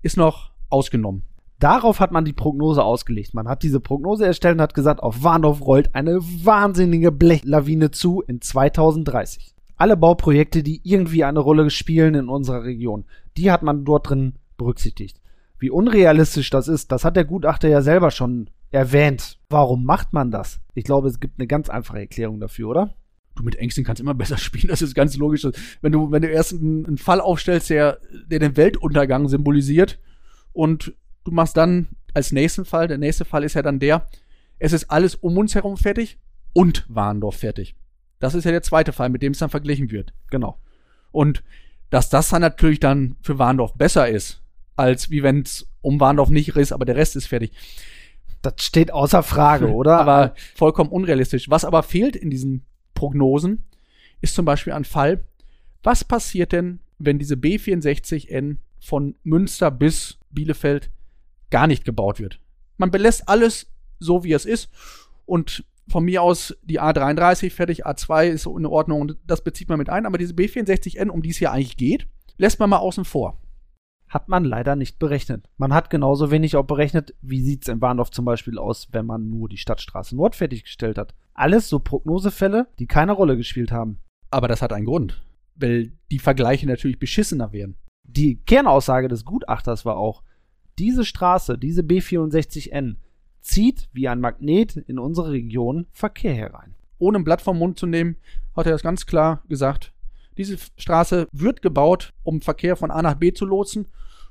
ist 0.03 0.17
noch 0.17 0.51
ausgenommen. 0.69 1.23
Darauf 1.59 2.01
hat 2.01 2.13
man 2.13 2.25
die 2.25 2.33
Prognose 2.33 2.83
ausgelegt. 2.83 3.33
Man 3.33 3.49
hat 3.49 3.63
diese 3.63 3.81
Prognose 3.81 4.27
erstellt 4.27 4.57
und 4.57 4.63
hat 4.63 4.75
gesagt, 4.75 5.03
auf 5.03 5.23
Warndorf 5.23 5.63
rollt 5.63 5.95
eine 5.95 6.21
wahnsinnige 6.21 7.13
Blechlawine 7.13 7.91
zu 7.91 8.23
in 8.23 8.41
2030 8.41 9.55
alle 9.77 9.97
Bauprojekte, 9.97 10.63
die 10.63 10.81
irgendwie 10.85 11.25
eine 11.25 11.41
Rolle 11.41 11.71
spielen 11.71 12.15
in 12.15 12.29
unserer 12.29 12.65
Region, 12.65 13.05
die 13.37 13.51
hat 13.51 13.63
man 13.63 13.85
dort 13.85 14.09
drin 14.09 14.35
berücksichtigt. 14.57 15.21
Wie 15.59 15.71
unrealistisch 15.71 16.51
das 16.51 16.69
ist, 16.69 16.93
das 16.93 17.05
hat 17.05 17.17
der 17.17 17.25
Gutachter 17.25 17.69
ja 17.69 17.83
selber 17.83 18.11
schon 18.11 18.51
erwähnt. 18.71 19.39
Warum 19.49 19.85
macht 19.85 20.13
man 20.13 20.31
das? 20.31 20.61
Ich 20.75 20.85
glaube, 20.85 21.09
es 21.09 21.21
gibt 21.21 21.39
eine 21.39 21.47
ganz 21.47 21.69
einfache 21.69 22.01
Erklärung 22.01 22.41
dafür, 22.41 22.69
oder? 22.69 22.95
Du 23.37 23.43
mit 23.43 23.57
Ängsten 23.57 23.85
kannst 23.85 24.01
immer 24.01 24.15
besser 24.15 24.39
spielen, 24.39 24.69
das 24.69 24.83
ist 24.83 24.95
ganz 24.95 25.17
logisch. 25.17 25.47
Wenn 25.81 25.93
du, 25.93 26.11
wenn 26.11 26.23
du 26.23 26.29
erst 26.29 26.53
einen, 26.53 26.87
einen 26.87 26.99
Fall 26.99 27.21
aufstellst, 27.21 27.71
der, 27.71 27.99
der 28.27 28.39
den 28.39 28.57
Weltuntergang 28.57 29.29
symbolisiert 29.29 29.99
und 30.53 30.95
du 31.25 31.31
machst 31.31 31.57
dann 31.57 31.89
als 32.13 32.33
nächsten 32.33 32.65
Fall, 32.65 32.89
der 32.89 32.99
nächste 32.99 33.25
Fall 33.25 33.45
ist 33.45 33.55
ja 33.55 33.63
dann 33.63 33.81
der, 33.81 34.09
es 34.59 34.73
ist 34.73 34.91
alles 34.91 35.15
um 35.17 35.37
uns 35.37 35.55
herum 35.55 35.77
fertig 35.77 36.19
und 36.53 36.87
Warndorf 36.89 37.37
fertig. 37.37 37.75
Das 38.21 38.35
ist 38.35 38.45
ja 38.45 38.53
der 38.53 38.63
zweite 38.63 38.93
Fall, 38.93 39.09
mit 39.11 39.23
dem 39.23 39.33
es 39.33 39.39
dann 39.39 39.51
verglichen 39.51 39.91
wird. 39.91 40.15
Genau. 40.31 40.59
Und 41.11 41.43
dass 41.91 42.09
das 42.09 42.29
dann 42.29 42.41
natürlich 42.41 42.81
dann 42.81 43.17
für 43.21 43.39
Warndorf 43.39 43.75
besser 43.75 44.09
ist, 44.09 44.43
als 44.77 45.11
wie 45.11 45.23
wenn 45.23 45.43
es 45.43 45.67
um 45.81 46.01
Warndorf 46.01 46.31
nicht 46.31 46.57
ist, 46.57 46.73
aber 46.73 46.85
der 46.85 46.97
Rest 46.97 47.17
ist 47.17 47.27
fertig. 47.27 47.53
Das 48.43 48.55
steht 48.59 48.93
außer 48.93 49.23
Frage, 49.23 49.69
oder? 49.75 49.99
aber 49.99 50.35
vollkommen 50.55 50.91
unrealistisch. 50.91 51.51
Was 51.51 51.65
aber 51.65 51.83
fehlt 51.83 52.17
in 52.17 52.31
diesen 52.31 52.65
Prognosen, 53.05 53.65
ist 54.23 54.35
zum 54.35 54.47
Beispiel 54.47 54.73
ein 54.73 54.87
Fall, 54.87 55.25
was 55.83 56.05
passiert 56.05 56.53
denn, 56.53 56.81
wenn 56.99 57.19
diese 57.19 57.35
B64N 57.35 58.57
von 58.81 59.15
Münster 59.25 59.71
bis 59.71 60.19
Bielefeld 60.31 60.91
gar 61.51 61.67
nicht 61.67 61.85
gebaut 61.85 62.19
wird? 62.19 62.41
Man 62.79 62.91
belässt 62.91 63.29
alles 63.29 63.67
so, 63.99 64.25
wie 64.25 64.33
es 64.33 64.47
ist 64.47 64.71
und 65.27 65.65
von 65.87 66.03
mir 66.03 66.23
aus 66.23 66.57
die 66.63 66.81
A33 66.81 67.51
fertig, 67.51 67.87
A2 67.87 68.29
ist 68.29 68.47
in 68.47 68.65
Ordnung 68.65 69.03
und 69.03 69.19
das 69.27 69.45
bezieht 69.45 69.69
man 69.69 69.77
mit 69.77 69.91
ein, 69.91 70.07
aber 70.07 70.17
diese 70.17 70.33
B64N, 70.33 71.09
um 71.09 71.21
die 71.21 71.31
es 71.31 71.37
hier 71.37 71.53
eigentlich 71.53 71.77
geht, 71.77 72.07
lässt 72.39 72.59
man 72.59 72.71
mal 72.71 72.79
außen 72.79 73.05
vor. 73.05 73.39
Hat 74.09 74.29
man 74.29 74.45
leider 74.45 74.77
nicht 74.77 74.99
berechnet. 74.99 75.49
Man 75.57 75.75
hat 75.75 75.91
genauso 75.91 76.31
wenig 76.31 76.57
auch 76.57 76.65
berechnet, 76.65 77.15
wie 77.21 77.41
sieht 77.41 77.63
es 77.63 77.69
in 77.69 77.81
Warndorf 77.81 78.11
zum 78.11 78.25
Beispiel 78.25 78.59
aus, 78.59 78.89
wenn 78.93 79.07
man 79.07 79.31
nur 79.31 79.49
die 79.49 79.57
Stadtstraße 79.57 80.15
Nord 80.15 80.37
fertiggestellt 80.37 80.99
hat. 80.99 81.15
Alles 81.33 81.69
so 81.69 81.81
Prognosefälle, 81.81 82.69
die 82.79 82.87
keine 82.87 83.13
Rolle 83.13 83.37
gespielt 83.37 83.73
haben. 83.73 83.99
Aber 84.31 84.47
das 84.47 84.63
hat 84.63 84.73
einen 84.73 84.87
Grund, 84.87 85.23
weil 85.57 85.93
die 86.11 86.19
Vergleiche 86.19 86.67
natürlich 86.67 86.99
beschissener 86.99 87.53
wären. 87.53 87.77
Die 88.05 88.37
Kernaussage 88.37 89.09
des 89.09 89.25
Gutachters 89.25 89.85
war 89.85 89.97
auch, 89.97 90.23
Diese 90.79 91.05
Straße, 91.05 91.57
diese 91.57 91.83
B64N, 91.83 92.97
zieht 93.41 93.89
wie 93.93 94.09
ein 94.09 94.21
Magnet 94.21 94.77
in 94.77 94.99
unsere 94.99 95.31
Region 95.31 95.87
Verkehr 95.93 96.35
herein. 96.35 96.75
Ohne 96.99 97.19
ein 97.19 97.25
Blatt 97.25 97.43
vom 97.43 97.59
Mund 97.59 97.79
zu 97.79 97.87
nehmen, 97.87 98.17
hat 98.57 98.67
er 98.67 98.73
das 98.73 98.83
ganz 98.83 99.07
klar 99.07 99.43
gesagt. 99.49 99.94
Diese 100.37 100.57
Straße 100.77 101.29
wird 101.33 101.63
gebaut, 101.63 102.13
um 102.23 102.41
Verkehr 102.41 102.77
von 102.77 102.91
A 102.91 103.03
nach 103.03 103.15
B 103.15 103.33
zu 103.33 103.47
lotsen. 103.47 103.89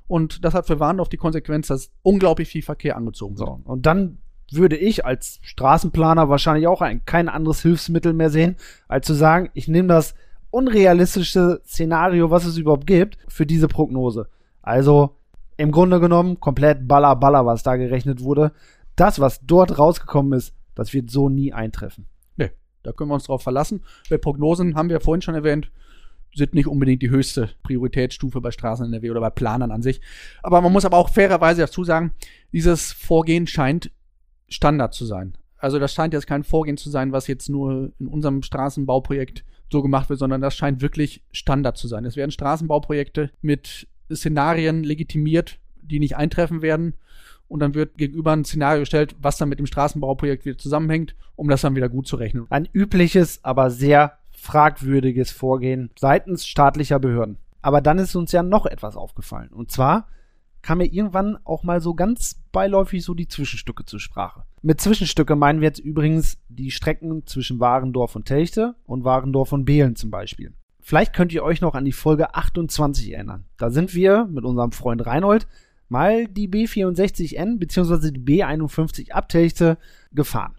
Und 0.07 0.43
das 0.43 0.53
hat 0.53 0.67
für 0.67 0.79
Warndorf 0.79 1.09
die 1.09 1.17
Konsequenz, 1.17 1.67
dass 1.67 1.91
unglaublich 2.01 2.49
viel 2.49 2.61
Verkehr 2.61 2.97
angezogen 2.97 3.37
wird. 3.37 3.47
So, 3.47 3.61
und 3.63 3.85
dann 3.85 4.17
würde 4.51 4.77
ich 4.77 5.05
als 5.05 5.39
Straßenplaner 5.41 6.29
wahrscheinlich 6.29 6.67
auch 6.67 6.81
ein, 6.81 7.05
kein 7.05 7.29
anderes 7.29 7.61
Hilfsmittel 7.61 8.13
mehr 8.13 8.29
sehen, 8.29 8.57
als 8.87 9.07
zu 9.07 9.13
sagen, 9.13 9.49
ich 9.53 9.67
nehme 9.67 9.87
das 9.87 10.13
unrealistische 10.51 11.61
Szenario, 11.65 12.29
was 12.29 12.45
es 12.45 12.57
überhaupt 12.57 12.85
gibt, 12.85 13.17
für 13.27 13.45
diese 13.45 13.67
Prognose. 13.67 14.27
Also 14.61 15.17
im 15.57 15.71
Grunde 15.71 15.99
genommen 15.99 16.39
komplett 16.39 16.87
baller 16.87 17.15
baller, 17.15 17.45
was 17.45 17.63
da 17.63 17.75
gerechnet 17.75 18.21
wurde. 18.21 18.51
Das, 18.95 19.19
was 19.19 19.41
dort 19.45 19.79
rausgekommen 19.79 20.33
ist, 20.33 20.53
das 20.75 20.93
wird 20.93 21.09
so 21.09 21.29
nie 21.29 21.53
eintreffen. 21.53 22.05
Nee, 22.37 22.51
da 22.83 22.91
können 22.91 23.09
wir 23.09 23.15
uns 23.15 23.25
drauf 23.25 23.41
verlassen. 23.41 23.83
Bei 24.09 24.17
Prognosen 24.17 24.75
haben 24.75 24.89
wir 24.89 24.99
vorhin 24.99 25.21
schon 25.21 25.35
erwähnt, 25.35 25.71
sind 26.35 26.53
nicht 26.53 26.67
unbedingt 26.67 27.01
die 27.01 27.09
höchste 27.09 27.49
Prioritätsstufe 27.63 28.41
bei 28.41 28.51
Straßen 28.51 28.85
NRW 28.85 29.11
oder 29.11 29.21
bei 29.21 29.29
Planern 29.29 29.71
an 29.71 29.81
sich. 29.81 30.01
Aber 30.41 30.61
man 30.61 30.71
muss 30.71 30.85
aber 30.85 30.97
auch 30.97 31.09
fairerweise 31.09 31.61
dazu 31.61 31.83
sagen, 31.83 32.13
dieses 32.51 32.91
Vorgehen 32.91 33.47
scheint 33.47 33.91
Standard 34.49 34.93
zu 34.93 35.05
sein. 35.05 35.37
Also 35.57 35.79
das 35.79 35.93
scheint 35.93 36.13
jetzt 36.13 36.27
kein 36.27 36.43
Vorgehen 36.43 36.77
zu 36.77 36.89
sein, 36.89 37.11
was 37.11 37.27
jetzt 37.27 37.49
nur 37.49 37.93
in 37.99 38.07
unserem 38.07 38.41
Straßenbauprojekt 38.43 39.45
so 39.71 39.81
gemacht 39.81 40.09
wird, 40.09 40.19
sondern 40.19 40.41
das 40.41 40.55
scheint 40.55 40.81
wirklich 40.81 41.23
Standard 41.31 41.77
zu 41.77 41.87
sein. 41.87 42.05
Es 42.05 42.15
werden 42.15 42.31
Straßenbauprojekte 42.31 43.31
mit 43.41 43.87
Szenarien 44.13 44.83
legitimiert, 44.83 45.59
die 45.81 45.99
nicht 45.99 46.17
eintreffen 46.17 46.61
werden. 46.61 46.95
Und 47.47 47.59
dann 47.59 47.75
wird 47.75 47.97
gegenüber 47.97 48.31
ein 48.33 48.45
Szenario 48.45 48.81
gestellt, 48.81 49.15
was 49.19 49.37
dann 49.37 49.49
mit 49.49 49.59
dem 49.59 49.65
Straßenbauprojekt 49.65 50.45
wieder 50.45 50.57
zusammenhängt, 50.57 51.15
um 51.35 51.49
das 51.49 51.61
dann 51.61 51.75
wieder 51.75 51.89
gut 51.89 52.07
zu 52.07 52.15
rechnen. 52.15 52.45
Ein 52.49 52.67
übliches, 52.73 53.43
aber 53.43 53.69
sehr 53.69 54.17
fragwürdiges 54.43 55.31
Vorgehen 55.31 55.89
seitens 55.97 56.45
staatlicher 56.45 56.99
Behörden. 56.99 57.37
Aber 57.61 57.79
dann 57.79 57.97
ist 57.97 58.15
uns 58.15 58.33
ja 58.33 58.43
noch 58.43 58.65
etwas 58.65 58.97
aufgefallen. 58.97 59.49
Und 59.49 59.71
zwar 59.71 60.07
kam 60.61 60.79
mir 60.79 60.91
irgendwann 60.91 61.37
auch 61.45 61.63
mal 61.63 61.79
so 61.79 61.93
ganz 61.93 62.41
beiläufig 62.51 63.03
so 63.03 63.13
die 63.13 63.27
Zwischenstücke 63.27 63.85
zur 63.85 64.01
Sprache. 64.01 64.43
Mit 64.61 64.81
Zwischenstücke 64.81 65.35
meinen 65.35 65.61
wir 65.61 65.69
jetzt 65.69 65.79
übrigens 65.79 66.37
die 66.49 66.71
Strecken 66.71 67.25
zwischen 67.25 67.59
Warendorf 67.61 68.15
und 68.15 68.25
Telchte 68.25 68.75
und 68.85 69.05
Warendorf 69.05 69.53
und 69.53 69.65
Behlen 69.65 69.95
zum 69.95 70.11
Beispiel. 70.11 70.53
Vielleicht 70.81 71.13
könnt 71.13 71.31
ihr 71.31 71.43
euch 71.43 71.61
noch 71.61 71.73
an 71.73 71.85
die 71.85 71.93
Folge 71.93 72.35
28 72.35 73.13
erinnern. 73.13 73.45
Da 73.57 73.69
sind 73.69 73.95
wir 73.95 74.25
mit 74.25 74.43
unserem 74.43 74.73
Freund 74.73 75.05
Reinhold 75.05 75.47
mal 75.87 76.27
die 76.27 76.49
B64N 76.49 77.59
bzw. 77.59 78.11
die 78.11 78.19
B51 78.19 79.11
Abtelchte 79.11 79.77
gefahren. 80.11 80.55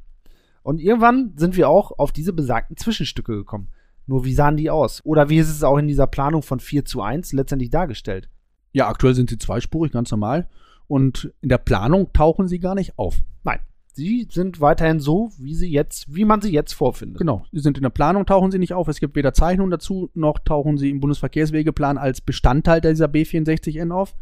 Und 0.62 0.80
irgendwann 0.80 1.34
sind 1.36 1.56
wir 1.58 1.68
auch 1.68 1.98
auf 1.98 2.10
diese 2.10 2.32
besagten 2.32 2.78
Zwischenstücke 2.78 3.36
gekommen. 3.36 3.68
Nur 4.06 4.25
wie 4.25 4.34
sahen 4.34 4.56
die 4.56 4.70
aus? 4.70 5.00
Oder 5.04 5.28
wie 5.28 5.38
ist 5.38 5.50
es 5.50 5.62
auch 5.62 5.78
in 5.78 5.88
dieser 5.88 6.06
Planung 6.06 6.42
von 6.42 6.61
4 6.61 6.84
zu 6.84 7.00
1 7.00 7.32
letztendlich 7.32 7.70
dargestellt? 7.70 8.28
Ja, 8.73 8.88
aktuell 8.88 9.14
sind 9.14 9.30
sie 9.30 9.38
zweispurig, 9.38 9.92
ganz 9.92 10.11
normal. 10.11 10.49
Und 10.87 11.32
in 11.40 11.49
der 11.49 11.58
Planung 11.58 12.12
tauchen 12.12 12.49
sie 12.49 12.58
gar 12.58 12.75
nicht 12.75 12.99
auf. 12.99 13.16
Nein. 13.42 13.61
Sie 13.96 14.26
sind 14.28 14.61
weiterhin 14.61 14.99
so, 14.99 15.30
wie 15.38 15.54
sie 15.54 15.70
jetzt, 15.70 16.12
wie 16.12 16.25
man 16.25 16.40
sie 16.40 16.50
jetzt 16.50 16.73
vorfindet. 16.73 17.18
Genau. 17.18 17.46
Sie 17.52 17.61
sind 17.61 17.76
in 17.76 17.84
der 17.84 17.90
Planung, 17.90 18.26
tauchen 18.26 18.50
sie 18.50 18.58
nicht 18.58 18.75
auf. 18.75 18.88
Es 18.88 18.99
gibt 18.99 19.14
weder 19.14 19.32
Zeichnungen 19.32 19.70
dazu, 19.70 20.11
noch 20.14 20.40
tauchen 20.40 20.78
sie 20.78 20.90
im 20.90 20.99
Bundesverkehrswegeplan 20.99 21.96
als 21.96 22.20
Bestandteil 22.20 22.80
dieser 22.80 23.06
B64N 23.06 23.92
auf. 23.92 24.16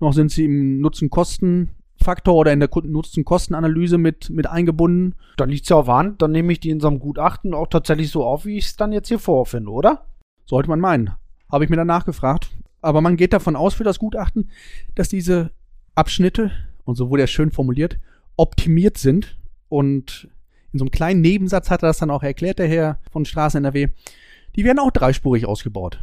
Noch 0.00 0.14
sind 0.14 0.30
sie 0.30 0.46
im 0.46 0.80
Nutzen-Kosten-Faktor 2.00 2.34
oder 2.34 2.52
in 2.52 2.60
der 2.60 2.70
Nutzen-Kosten-Analyse 2.72 3.98
mit, 3.98 4.30
mit 4.30 4.46
eingebunden. 4.46 5.14
Dann 5.36 5.50
liegt 5.50 5.64
es 5.64 5.68
ja 5.68 5.76
auf 5.76 5.88
Hand, 5.88 6.22
dann 6.22 6.32
nehme 6.32 6.52
ich 6.52 6.60
die 6.60 6.70
in 6.70 6.80
so 6.80 6.88
einem 6.88 6.98
Gutachten 6.98 7.54
auch 7.54 7.68
tatsächlich 7.68 8.10
so 8.10 8.24
auf, 8.24 8.44
wie 8.44 8.58
ich 8.58 8.66
es 8.66 8.76
dann 8.76 8.92
jetzt 8.92 9.08
hier 9.08 9.18
vorfinde, 9.18 9.70
oder? 9.70 10.06
Sollte 10.46 10.68
man 10.68 10.80
meinen. 10.80 11.12
Habe 11.50 11.64
ich 11.64 11.70
mir 11.70 11.76
danach 11.76 12.04
gefragt. 12.04 12.50
Aber 12.82 13.00
man 13.00 13.16
geht 13.16 13.32
davon 13.32 13.56
aus 13.56 13.74
für 13.74 13.84
das 13.84 13.98
Gutachten, 13.98 14.50
dass 14.94 15.08
diese 15.08 15.50
Abschnitte, 15.94 16.50
und 16.84 16.94
so 16.94 17.10
wurde 17.10 17.22
er 17.22 17.26
schön 17.26 17.50
formuliert, 17.50 17.98
optimiert 18.36 18.96
sind. 18.96 19.36
Und 19.68 20.28
in 20.72 20.78
so 20.78 20.84
einem 20.84 20.90
kleinen 20.90 21.20
Nebensatz 21.20 21.70
hat 21.70 21.82
er 21.82 21.88
das 21.88 21.98
dann 21.98 22.10
auch 22.10 22.22
erklärt, 22.22 22.58
der 22.58 22.68
Herr 22.68 22.98
von 23.12 23.24
Straßen 23.24 23.58
NRW. 23.62 23.88
Die 24.56 24.64
werden 24.64 24.78
auch 24.78 24.90
dreispurig 24.90 25.46
ausgebaut. 25.46 26.00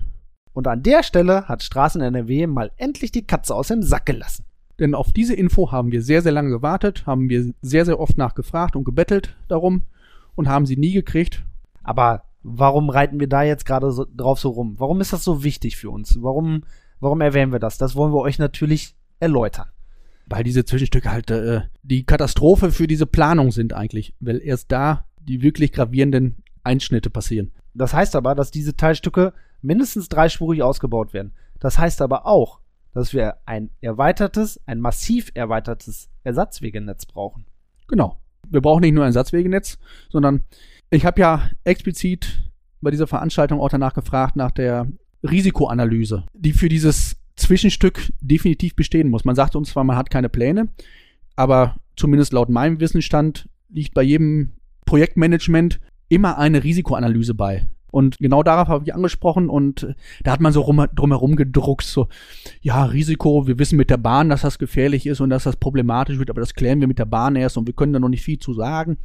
Und 0.54 0.68
an 0.68 0.84
der 0.84 1.04
Stelle 1.04 1.48
hat 1.48 1.64
Straßen 1.64 2.02
NRW 2.02 2.48
mal 2.48 2.72
endlich 2.78 3.12
die 3.12 3.26
Katze 3.26 3.56
aus 3.56 3.70
dem 3.70 3.82
Sack 3.82 4.06
gelassen. 4.06 4.46
Denn 4.80 4.94
auf 4.94 5.12
diese 5.12 5.34
Info 5.34 5.72
haben 5.72 5.92
wir 5.92 6.02
sehr, 6.02 6.22
sehr 6.22 6.32
lange 6.32 6.50
gewartet, 6.50 7.06
haben 7.06 7.30
wir 7.30 7.54
sehr, 7.62 7.86
sehr 7.86 8.00
oft 8.00 8.18
nachgefragt 8.18 8.76
und 8.76 8.84
gebettelt 8.84 9.36
darum 9.48 9.82
und 10.36 10.48
haben 10.48 10.66
sie 10.66 10.78
nie 10.78 10.94
gekriegt. 10.94 11.44
Aber 11.84 12.24
warum 12.44 12.90
reiten 12.90 13.20
wir 13.20 13.28
da 13.28 13.44
jetzt 13.44 13.66
gerade 13.66 13.92
so, 13.92 14.06
drauf 14.06 14.40
so 14.40 14.50
rum? 14.50 14.76
Warum 14.78 15.02
ist 15.02 15.14
das 15.14 15.24
so 15.24 15.44
wichtig 15.44 15.78
für 15.78 15.90
uns? 15.90 16.22
Warum, 16.22 16.64
warum 17.00 17.22
erwähnen 17.22 17.52
wir 17.52 17.60
das? 17.60 17.78
Das 17.78 17.96
wollen 17.96 18.14
wir 18.14 18.22
euch 18.22 18.40
natürlich 18.40 18.96
erläutern. 19.20 19.68
Weil 20.28 20.44
diese 20.44 20.66
Zwischenstücke 20.66 21.12
halt 21.12 21.32
äh, 21.32 21.62
die 21.84 22.06
Katastrophe 22.06 22.72
für 22.72 22.88
diese 22.88 23.06
Planung 23.06 23.52
sind 23.52 23.74
eigentlich, 23.74 24.14
weil 24.20 24.42
erst 24.42 24.72
da 24.72 25.06
die 25.20 25.42
wirklich 25.42 25.72
gravierenden 25.72 26.44
Einschnitte 26.64 27.10
passieren. 27.10 27.52
Das 27.74 27.94
heißt 27.94 28.16
aber, 28.16 28.36
dass 28.36 28.52
diese 28.52 28.76
Teilstücke 28.76 29.34
mindestens 29.62 30.10
dreispurig 30.10 30.64
ausgebaut 30.64 31.14
werden. 31.14 31.34
Das 31.60 31.80
heißt 31.80 32.02
aber 32.02 32.26
auch, 32.26 32.60
dass 32.94 33.14
wir 33.14 33.38
ein 33.46 33.70
erweitertes, 33.82 34.60
ein 34.66 34.80
massiv 34.80 35.32
erweitertes 35.34 36.10
Ersatzwegenetz 36.24 37.06
brauchen. 37.06 37.46
Genau. 37.88 38.18
Wir 38.50 38.62
brauchen 38.62 38.82
nicht 38.82 38.94
nur 38.94 39.04
ein 39.04 39.10
Ersatzwegenetz, 39.10 39.78
sondern 40.10 40.44
ich 40.90 41.06
habe 41.06 41.20
ja 41.20 41.50
explizit 41.64 42.52
bei 42.82 42.92
dieser 42.92 43.08
Veranstaltung 43.08 43.60
auch 43.60 43.70
danach 43.70 43.94
gefragt 43.94 44.36
nach 44.36 44.52
der 44.52 44.88
Risikoanalyse, 45.24 46.26
die 46.34 46.54
für 46.54 46.70
dieses 46.70 47.18
Zwischenstück 47.36 48.12
definitiv 48.22 48.76
bestehen 48.76 49.10
muss. 49.10 49.26
Man 49.26 49.36
sagt 49.36 49.56
uns 49.56 49.70
zwar, 49.70 49.84
man 49.84 49.98
hat 49.98 50.10
keine 50.10 50.30
Pläne, 50.30 50.70
aber 51.36 51.78
zumindest 51.96 52.34
laut 52.34 52.50
meinem 52.50 52.80
Wissensstand 52.80 53.50
liegt 53.70 53.94
bei 53.94 54.04
jedem 54.04 54.54
Projektmanagement 54.86 55.80
immer 56.10 56.38
eine 56.38 56.64
Risikoanalyse 56.64 57.34
bei. 57.34 57.68
Und 57.90 58.18
genau 58.18 58.44
darauf 58.44 58.68
habe 58.68 58.84
ich 58.86 58.94
angesprochen 58.94 59.50
und 59.50 59.96
da 60.24 60.32
hat 60.32 60.42
man 60.42 60.52
so 60.52 60.62
rum, 60.62 60.86
drumherum 60.94 61.36
gedruckt, 61.36 61.86
so, 61.86 62.08
ja, 62.62 62.84
Risiko, 62.84 63.48
wir 63.48 63.60
wissen 63.60 63.78
mit 63.78 63.90
der 63.90 63.98
Bahn, 63.98 64.30
dass 64.30 64.42
das 64.42 64.60
gefährlich 64.60 65.08
ist 65.08 65.22
und 65.22 65.30
dass 65.30 65.46
das 65.46 65.56
problematisch 65.56 66.20
wird, 66.20 66.30
aber 66.30 66.42
das 66.42 66.54
klären 66.54 66.82
wir 66.82 66.88
mit 66.88 67.00
der 67.00 67.06
Bahn 67.06 67.36
erst 67.36 67.58
und 67.58 67.66
wir 67.66 67.74
können 67.74 67.94
da 67.94 68.00
noch 68.00 68.10
nicht 68.10 68.24
viel 68.24 68.40
zu 68.40 68.54
sagen. 68.54 68.98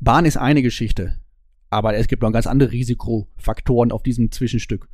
Bahn 0.00 0.24
ist 0.24 0.38
eine 0.38 0.62
Geschichte, 0.62 1.18
aber 1.70 1.94
es 1.94 2.08
gibt 2.08 2.22
noch 2.22 2.32
ganz 2.32 2.46
andere 2.46 2.72
Risikofaktoren 2.72 3.92
auf 3.92 4.02
diesem 4.02 4.30
Zwischenstück. 4.32 4.88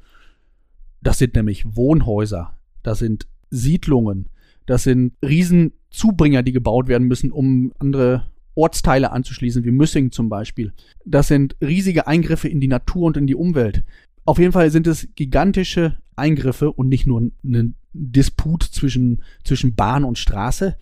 Das 1.03 1.19
sind 1.19 1.35
nämlich 1.35 1.77
Wohnhäuser, 1.77 2.57
das 2.83 2.99
sind 2.99 3.27
Siedlungen, 3.51 4.29
das 4.67 4.83
sind 4.83 5.15
Riesenzubringer, 5.25 6.43
die 6.43 6.53
gebaut 6.53 6.89
werden 6.89 7.09
müssen, 7.09 7.33
um 7.33 7.73
andere 7.79 8.25
Ortsteile 8.61 9.11
anzuschließen, 9.13 9.65
wie 9.65 9.71
Müssing 9.71 10.13
zum 10.13 10.29
Beispiel. 10.29 10.73
Das 11.05 11.29
sind 11.29 11.57
riesige 11.63 12.07
Eingriffe 12.07 12.49
in 12.49 12.61
die 12.61 12.69
Natur 12.69 13.07
und 13.07 13.17
in 13.17 13.27
die 13.27 13.35
Umwelt. 13.35 13.83
Auf 14.27 14.39
jeden 14.39 14.53
Fall 14.53 14.71
sind 14.71 14.87
es 14.87 15.09
gigantische 15.17 15.99
Eingriffe 16.15 16.71
und 16.71 16.89
nicht 16.89 17.07
nur 17.07 17.23
ein 17.43 17.75
Disput 17.93 18.63
zwischen, 18.63 19.23
zwischen 19.45 19.75
Bahn 19.75 20.05
und 20.05 20.19
Straße. 20.19 20.77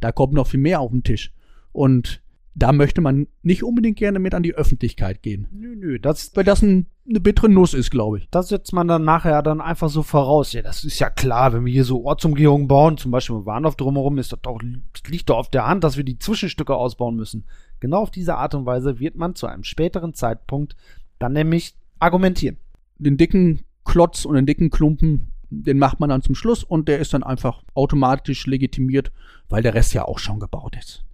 Da 0.00 0.12
kommt 0.12 0.32
noch 0.32 0.46
viel 0.46 0.60
mehr 0.60 0.80
auf 0.80 0.92
den 0.92 1.02
Tisch. 1.02 1.32
Und 1.72 2.22
da 2.54 2.72
möchte 2.72 3.00
man 3.00 3.26
nicht 3.42 3.64
unbedingt 3.64 3.98
gerne 3.98 4.18
mit 4.18 4.34
an 4.34 4.42
die 4.42 4.54
Öffentlichkeit 4.54 5.22
gehen. 5.22 5.48
Nö, 5.50 5.74
nö, 5.74 5.98
das, 5.98 6.30
Weil 6.36 6.44
das 6.44 6.62
ein, 6.62 6.86
eine 7.08 7.20
bittere 7.20 7.48
Nuss 7.48 7.74
ist, 7.74 7.90
glaube 7.90 8.18
ich. 8.18 8.28
das 8.30 8.48
setzt 8.48 8.72
man 8.72 8.86
dann 8.86 9.04
nachher 9.04 9.42
dann 9.42 9.60
einfach 9.60 9.88
so 9.88 10.02
voraus. 10.02 10.52
Ja, 10.52 10.62
das 10.62 10.84
ist 10.84 11.00
ja 11.00 11.10
klar, 11.10 11.52
wenn 11.52 11.64
wir 11.64 11.72
hier 11.72 11.84
so 11.84 12.04
Ortsumgehungen 12.04 12.68
bauen, 12.68 12.96
zum 12.96 13.10
Beispiel 13.10 13.36
mit 13.36 13.46
Warndorf 13.46 13.76
drumherum, 13.76 14.18
ist 14.18 14.32
das 14.32 14.40
doch, 14.40 14.60
liegt 15.08 15.30
doch 15.30 15.38
auf 15.38 15.50
der 15.50 15.66
Hand, 15.66 15.82
dass 15.82 15.96
wir 15.96 16.04
die 16.04 16.18
Zwischenstücke 16.18 16.74
ausbauen 16.74 17.16
müssen. 17.16 17.44
Genau 17.80 18.02
auf 18.02 18.10
diese 18.10 18.36
Art 18.36 18.54
und 18.54 18.66
Weise 18.66 19.00
wird 19.00 19.16
man 19.16 19.34
zu 19.34 19.46
einem 19.46 19.64
späteren 19.64 20.14
Zeitpunkt 20.14 20.76
dann 21.18 21.32
nämlich 21.32 21.74
argumentieren. 21.98 22.56
Den 22.98 23.16
dicken 23.16 23.64
Klotz 23.84 24.24
und 24.24 24.36
den 24.36 24.46
dicken 24.46 24.70
Klumpen, 24.70 25.32
den 25.50 25.78
macht 25.78 25.98
man 25.98 26.08
dann 26.08 26.22
zum 26.22 26.34
Schluss 26.34 26.62
und 26.62 26.88
der 26.88 27.00
ist 27.00 27.14
dann 27.14 27.22
einfach 27.24 27.64
automatisch 27.74 28.46
legitimiert, 28.46 29.10
weil 29.48 29.62
der 29.62 29.74
Rest 29.74 29.92
ja 29.92 30.04
auch 30.04 30.18
schon 30.18 30.40
gebaut 30.40 30.76
ist. 30.78 31.04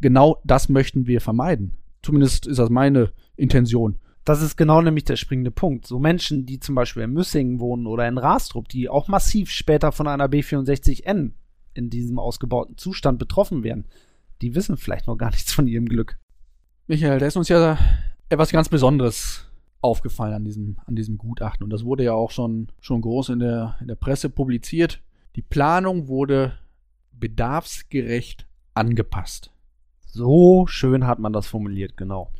Genau 0.00 0.40
das 0.44 0.68
möchten 0.68 1.06
wir 1.06 1.20
vermeiden. 1.20 1.76
Zumindest 2.02 2.46
ist 2.46 2.58
das 2.58 2.70
meine 2.70 3.12
Intention. 3.36 3.98
Das 4.24 4.42
ist 4.42 4.56
genau 4.56 4.82
nämlich 4.82 5.04
der 5.04 5.16
springende 5.16 5.50
Punkt. 5.50 5.86
So 5.86 5.98
Menschen, 5.98 6.46
die 6.46 6.58
zum 6.58 6.74
Beispiel 6.74 7.04
in 7.04 7.12
Müssingen 7.12 7.60
wohnen 7.60 7.86
oder 7.86 8.08
in 8.08 8.18
Rastrup, 8.18 8.68
die 8.68 8.88
auch 8.88 9.08
massiv 9.08 9.50
später 9.50 9.92
von 9.92 10.08
einer 10.08 10.26
B64N 10.26 11.30
in 11.74 11.90
diesem 11.90 12.18
ausgebauten 12.18 12.76
Zustand 12.76 13.18
betroffen 13.18 13.62
werden, 13.62 13.86
die 14.42 14.54
wissen 14.54 14.76
vielleicht 14.76 15.06
noch 15.06 15.16
gar 15.16 15.30
nichts 15.30 15.52
von 15.52 15.68
ihrem 15.68 15.86
Glück. 15.86 16.18
Michael, 16.88 17.20
da 17.20 17.26
ist 17.26 17.36
uns 17.36 17.48
ja 17.48 17.78
etwas 18.28 18.50
ganz 18.50 18.68
Besonderes 18.68 19.46
aufgefallen 19.80 20.34
an 20.34 20.44
diesem, 20.44 20.76
an 20.86 20.96
diesem 20.96 21.18
Gutachten. 21.18 21.62
Und 21.62 21.70
das 21.70 21.84
wurde 21.84 22.04
ja 22.04 22.12
auch 22.12 22.30
schon, 22.30 22.68
schon 22.80 23.02
groß 23.02 23.28
in 23.30 23.38
der, 23.38 23.76
in 23.80 23.86
der 23.86 23.94
Presse 23.94 24.30
publiziert. 24.30 25.02
Die 25.36 25.42
Planung 25.42 26.08
wurde 26.08 26.58
bedarfsgerecht 27.12 28.46
angepasst. 28.74 29.52
So 30.06 30.66
schön 30.66 31.06
hat 31.06 31.18
man 31.18 31.32
das 31.32 31.46
formuliert, 31.46 31.96
genau. 31.96 32.32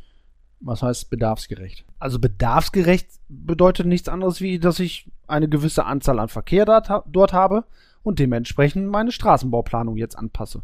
Was 0.59 0.81
heißt 0.81 1.09
bedarfsgerecht? 1.09 1.85
Also 1.99 2.19
bedarfsgerecht 2.19 3.07
bedeutet 3.29 3.85
nichts 3.85 4.09
anderes, 4.09 4.41
wie 4.41 4.57
dass 4.59 4.79
ich 4.79 5.11
eine 5.27 5.47
gewisse 5.47 5.85
Anzahl 5.85 6.19
an 6.19 6.29
Verkehr 6.29 6.65
dort, 6.65 7.33
habe 7.33 7.65
und 8.01 8.19
dementsprechend 8.19 8.87
meine 8.87 9.11
Straßenbauplanung 9.11 9.97
jetzt 9.97 10.17
anpasse. 10.17 10.63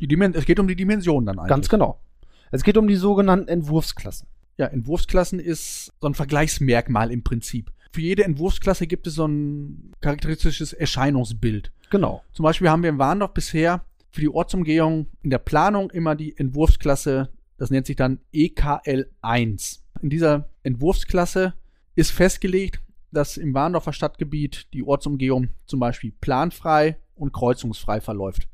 Die 0.00 0.08
Dimen 0.08 0.34
es 0.34 0.46
geht 0.46 0.58
um 0.58 0.68
die 0.68 0.76
Dimension 0.76 1.26
dann 1.26 1.38
eigentlich. 1.38 1.50
Ganz 1.50 1.68
genau. 1.68 2.00
Es 2.50 2.62
geht 2.62 2.76
um 2.78 2.88
die 2.88 2.96
sogenannten 2.96 3.48
Entwurfsklassen. 3.48 4.28
Ja, 4.56 4.66
Entwurfsklassen 4.66 5.40
ist 5.40 5.92
so 6.00 6.06
ein 6.06 6.14
Vergleichsmerkmal 6.14 7.10
im 7.10 7.24
Prinzip. 7.24 7.72
Für 7.92 8.00
jede 8.00 8.24
Entwurfsklasse 8.24 8.86
gibt 8.86 9.06
es 9.06 9.14
so 9.14 9.26
ein 9.26 9.92
charakteristisches 10.00 10.72
Erscheinungsbild. 10.72 11.72
Genau. 11.90 12.22
Zum 12.32 12.44
Beispiel 12.44 12.68
haben 12.68 12.82
wir 12.82 12.90
in 12.90 12.98
Warndorf 12.98 13.34
bisher 13.34 13.84
für 14.14 14.20
die 14.20 14.28
Ortsumgehung 14.28 15.08
in 15.22 15.30
der 15.30 15.38
Planung 15.38 15.90
immer 15.90 16.14
die 16.14 16.38
Entwurfsklasse, 16.38 17.32
das 17.56 17.70
nennt 17.70 17.86
sich 17.86 17.96
dann 17.96 18.20
EKL1. 18.32 19.80
In 20.02 20.08
dieser 20.08 20.48
Entwurfsklasse 20.62 21.54
ist 21.96 22.12
festgelegt, 22.12 22.80
dass 23.10 23.36
im 23.36 23.54
Warndorfer 23.54 23.92
Stadtgebiet 23.92 24.72
die 24.72 24.84
Ortsumgehung 24.84 25.48
zum 25.66 25.80
Beispiel 25.80 26.12
planfrei 26.20 26.96
und 27.16 27.32
kreuzungsfrei 27.32 28.00
verläuft. 28.00 28.46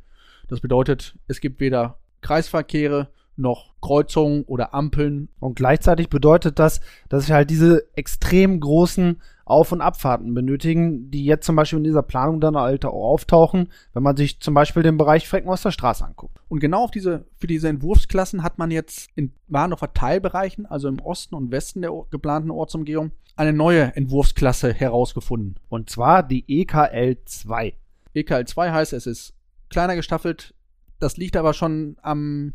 Das 0.49 0.61
bedeutet, 0.61 1.19
es 1.29 1.43
gibt 1.43 1.61
weder 1.61 1.99
Kreisverkehre 2.23 3.13
noch 3.41 3.75
Kreuzungen 3.81 4.45
oder 4.45 4.75
Ampeln. 4.75 5.29
Und 5.41 5.57
gleichzeitig 5.57 6.09
bedeutet 6.09 6.59
das, 6.59 6.81
dass 7.09 7.29
wir 7.29 7.35
halt 7.35 7.51
diese 7.51 7.85
extrem 7.97 8.61
großen 8.61 9.21
Auf- 9.45 9.73
und 9.73 9.81
Abfahrten 9.81 10.33
benötigen, 10.33 11.11
die 11.11 11.25
jetzt 11.25 11.45
zum 11.45 11.57
Beispiel 11.57 11.79
in 11.79 11.85
dieser 11.85 12.03
Planung 12.03 12.41
dann 12.41 12.57
halt 12.57 12.85
auch 12.85 12.93
auftauchen, 12.93 13.69
wenn 13.93 14.03
man 14.03 14.17
sich 14.17 14.39
zum 14.41 14.55
Beispiel 14.55 14.85
den 14.85 14.97
Bereich 14.97 15.29
Frecken 15.29 15.49
aus 15.49 15.63
der 15.63 15.73
Straße 15.73 16.05
anguckt. 16.05 16.39
Und 16.49 16.61
genau 16.61 16.85
auf 16.85 16.93
diese, 16.93 17.25
für 17.37 17.49
diese 17.49 17.69
Entwurfsklassen 17.69 18.45
hat 18.45 18.59
man 18.59 18.71
jetzt 18.71 19.11
in 19.17 19.33
Warndorfer 19.49 19.93
Teilbereichen, 19.93 20.67
also 20.67 20.87
im 20.87 21.01
Osten 21.01 21.35
und 21.35 21.51
Westen 21.51 21.83
der 21.83 21.91
geplanten 22.11 22.53
Ortsumgehung, 22.53 23.11
eine 23.35 23.53
neue 23.53 23.97
Entwurfsklasse 23.97 24.73
herausgefunden. 24.73 25.57
Und 25.69 25.91
zwar 25.91 26.23
die 26.23 26.45
EKL 26.47 27.17
2. 27.25 27.75
EKL 28.15 28.45
2 28.45 28.71
heißt, 28.71 28.93
es 28.93 29.07
ist 29.07 29.35
kleiner 29.71 29.97
gestaffelt. 29.97 30.55
Das 30.99 31.17
liegt 31.17 31.37
aber 31.37 31.55
schon 31.55 31.97
am, 32.03 32.53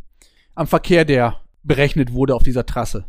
am 0.55 0.67
Verkehr, 0.67 1.05
der 1.05 1.41
berechnet 1.63 2.13
wurde 2.13 2.35
auf 2.35 2.43
dieser 2.43 2.65
Trasse. 2.65 3.05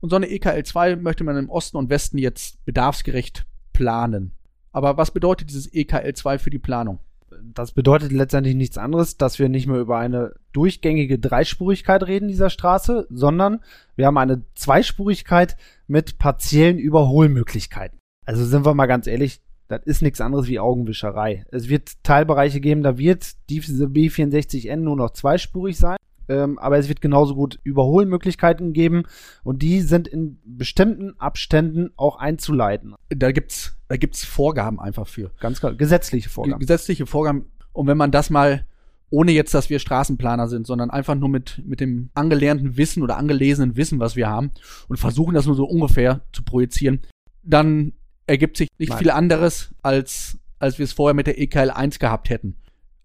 Und 0.00 0.10
so 0.10 0.16
eine 0.16 0.28
EKL 0.28 0.62
2 0.62 0.96
möchte 0.96 1.24
man 1.24 1.36
im 1.36 1.50
Osten 1.50 1.76
und 1.76 1.90
Westen 1.90 2.18
jetzt 2.18 2.64
bedarfsgerecht 2.64 3.46
planen. 3.72 4.32
Aber 4.72 4.96
was 4.96 5.10
bedeutet 5.10 5.50
dieses 5.50 5.72
EKL 5.72 6.12
2 6.12 6.38
für 6.38 6.50
die 6.50 6.58
Planung? 6.58 6.98
Das 7.42 7.72
bedeutet 7.72 8.12
letztendlich 8.12 8.54
nichts 8.54 8.78
anderes, 8.78 9.16
dass 9.16 9.38
wir 9.38 9.48
nicht 9.48 9.66
mehr 9.66 9.80
über 9.80 9.98
eine 9.98 10.34
durchgängige 10.52 11.18
Dreispurigkeit 11.18 12.02
reden 12.06 12.28
dieser 12.28 12.50
Straße, 12.50 13.06
sondern 13.10 13.60
wir 13.96 14.06
haben 14.06 14.18
eine 14.18 14.42
Zweispurigkeit 14.54 15.56
mit 15.86 16.18
partiellen 16.18 16.78
Überholmöglichkeiten. 16.78 17.98
Also 18.24 18.44
sind 18.44 18.64
wir 18.64 18.74
mal 18.74 18.86
ganz 18.86 19.06
ehrlich, 19.06 19.40
das 19.68 19.82
ist 19.84 20.02
nichts 20.02 20.20
anderes 20.20 20.46
wie 20.46 20.60
Augenwischerei. 20.60 21.44
Es 21.50 21.68
wird 21.68 22.02
Teilbereiche 22.04 22.60
geben, 22.60 22.82
da 22.82 22.96
wird 22.96 23.32
diese 23.50 23.86
B64N 23.86 24.76
nur 24.76 24.96
noch 24.96 25.10
zweispurig 25.10 25.76
sein. 25.76 25.96
Ähm, 26.28 26.58
aber 26.58 26.78
es 26.78 26.88
wird 26.88 27.00
genauso 27.00 27.34
gut 27.34 27.60
Überholmöglichkeiten 27.62 28.72
geben 28.72 29.04
und 29.44 29.62
die 29.62 29.80
sind 29.80 30.08
in 30.08 30.38
bestimmten 30.44 31.18
Abständen 31.18 31.90
auch 31.96 32.16
einzuleiten. 32.16 32.94
Da 33.08 33.32
gibt's, 33.32 33.76
da 33.88 33.96
gibt's 33.96 34.24
Vorgaben 34.24 34.80
einfach 34.80 35.06
für. 35.06 35.30
Ganz 35.40 35.60
klar, 35.60 35.74
gesetzliche 35.74 36.28
Vorgaben. 36.28 36.60
Gesetzliche 36.60 37.06
Vorgaben. 37.06 37.46
Und 37.72 37.86
wenn 37.86 37.96
man 37.96 38.10
das 38.10 38.30
mal, 38.30 38.66
ohne 39.10 39.32
jetzt, 39.32 39.54
dass 39.54 39.70
wir 39.70 39.78
Straßenplaner 39.78 40.48
sind, 40.48 40.66
sondern 40.66 40.90
einfach 40.90 41.14
nur 41.14 41.28
mit, 41.28 41.62
mit 41.64 41.80
dem 41.80 42.10
angelernten 42.14 42.76
Wissen 42.76 43.02
oder 43.02 43.16
angelesenen 43.16 43.76
Wissen, 43.76 44.00
was 44.00 44.16
wir 44.16 44.28
haben 44.28 44.50
und 44.88 44.96
versuchen 44.96 45.34
das 45.34 45.46
nur 45.46 45.54
so 45.54 45.64
ungefähr 45.64 46.22
zu 46.32 46.42
projizieren, 46.42 47.02
dann 47.44 47.92
ergibt 48.26 48.56
sich 48.56 48.68
nicht 48.78 48.90
Nein. 48.90 48.98
viel 48.98 49.10
anderes, 49.10 49.74
als, 49.82 50.38
als 50.58 50.78
wir 50.78 50.84
es 50.84 50.92
vorher 50.92 51.14
mit 51.14 51.28
der 51.28 51.40
EKL 51.40 51.70
1 51.70 52.00
gehabt 52.00 52.30
hätten. 52.30 52.56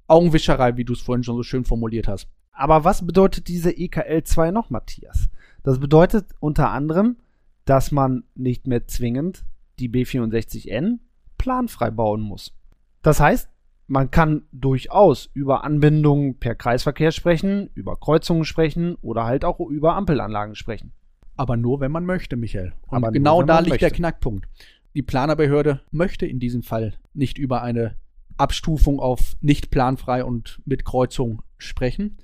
Augenwischerei, 0.08 0.76
wie 0.78 0.84
du 0.84 0.94
es 0.94 1.02
vorhin 1.02 1.24
schon 1.24 1.36
so 1.36 1.44
schön 1.44 1.64
formuliert 1.64 2.08
hast. 2.08 2.28
Aber 2.52 2.84
was 2.84 3.06
bedeutet 3.06 3.48
diese 3.48 3.72
EKL 3.72 4.24
2 4.24 4.52
noch, 4.52 4.70
Matthias? 4.70 5.30
Das 5.64 5.80
bedeutet 5.80 6.28
unter 6.40 6.72
anderem, 6.72 7.18
dass 7.66 7.92
man 7.92 8.24
nicht 8.36 8.68
mehr 8.68 8.88
zwingend 8.88 9.46
die 9.80 9.90
B64N 9.90 11.00
planfrei 11.38 11.92
bauen 11.92 12.22
muss. 12.22 12.54
Das 13.02 13.20
heißt, 13.20 13.50
man 13.88 14.10
kann 14.12 14.44
durchaus 14.52 15.30
über 15.34 15.64
Anbindungen 15.64 16.40
per 16.40 16.56
Kreisverkehr 16.56 17.12
sprechen, 17.12 17.70
über 17.74 17.98
Kreuzungen 17.98 18.46
sprechen 18.46 18.96
oder 19.02 19.26
halt 19.26 19.44
auch 19.44 19.60
über 19.60 19.96
Ampelanlagen 19.96 20.56
sprechen. 20.56 20.94
Aber 21.36 21.58
nur, 21.58 21.80
wenn 21.80 21.92
man 21.92 22.06
möchte, 22.06 22.36
Michael. 22.36 22.74
Und 22.88 22.98
Aber 22.98 23.08
nur, 23.08 23.14
genau 23.14 23.40
wenn 23.40 23.48
da 23.48 23.60
liegt 23.60 23.82
der 23.82 23.88
möchte. 23.88 23.98
Knackpunkt. 23.98 24.48
Die 24.94 25.02
Planerbehörde 25.02 25.82
möchte 25.92 26.26
in 26.26 26.40
diesem 26.40 26.64
Fall 26.64 26.94
nicht 27.14 27.38
über 27.38 27.64
eine 27.64 27.96
Abstufung 28.38 29.00
auf 29.00 29.36
nicht 29.42 29.72
planfrei 29.72 30.24
und 30.24 30.62
mit 30.66 30.86
Kreuzung 30.86 31.42
sprechen, 31.58 32.18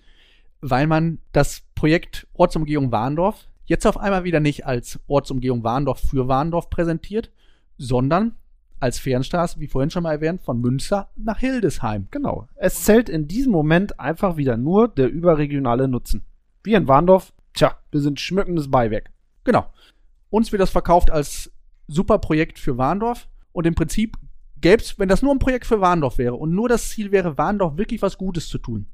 weil 0.62 0.88
man 0.88 1.20
das 1.32 1.64
Projekt 1.76 2.28
Ortsumgehung 2.34 2.92
Warndorf 2.92 3.48
jetzt 3.66 3.86
auf 3.86 3.98
einmal 3.98 4.24
wieder 4.24 4.40
nicht 4.40 4.66
als 4.66 5.00
Ortsumgehung 5.08 5.64
Warndorf 5.64 6.00
für 6.00 6.28
Warndorf 6.28 6.70
präsentiert, 6.70 7.32
sondern 7.78 8.36
als 8.80 9.00
Fernstraße, 9.00 9.60
wie 9.60 9.68
vorhin 9.68 9.90
schon 9.90 10.04
mal 10.04 10.14
erwähnt, 10.14 10.42
von 10.42 10.62
Münster 10.62 11.10
nach 11.16 11.40
Hildesheim. 11.40 12.08
Genau. 12.12 12.48
Es 12.56 12.84
zählt 12.84 13.10
in 13.10 13.28
diesem 13.28 13.52
Moment 13.52 14.00
einfach 14.00 14.38
wieder 14.38 14.58
nur 14.58 14.88
der 14.88 15.10
überregionale 15.10 15.88
Nutzen. 15.88 16.24
Wir 16.64 16.78
in 16.78 16.88
Warndorf, 16.88 17.34
tja, 17.54 17.78
wir 17.92 18.02
sind 18.02 18.20
schmückendes 18.20 18.70
Beiwerk. 18.70 19.12
Genau. 19.44 19.66
Uns 20.30 20.52
wird 20.52 20.62
das 20.62 20.70
verkauft 20.70 21.10
als 21.10 21.52
super 21.88 22.20
Projekt 22.20 22.60
für 22.60 22.78
Warndorf 22.78 23.28
und 23.52 23.66
im 23.66 23.76
Prinzip 23.76 24.18
gäbe 24.60 24.82
es, 24.82 25.00
wenn 25.00 25.10
das 25.10 25.22
nur 25.22 25.34
ein 25.34 25.40
Projekt 25.40 25.66
für 25.66 25.82
Warndorf 25.82 26.18
wäre 26.18 26.36
und 26.36 26.54
nur 26.54 26.70
das 26.70 26.90
Ziel 26.90 27.12
wäre, 27.12 27.38
Warndorf 27.38 27.78
wirklich 27.78 28.02
was 28.02 28.18
Gutes 28.18 28.48
zu 28.50 28.58
tun, 28.58 28.88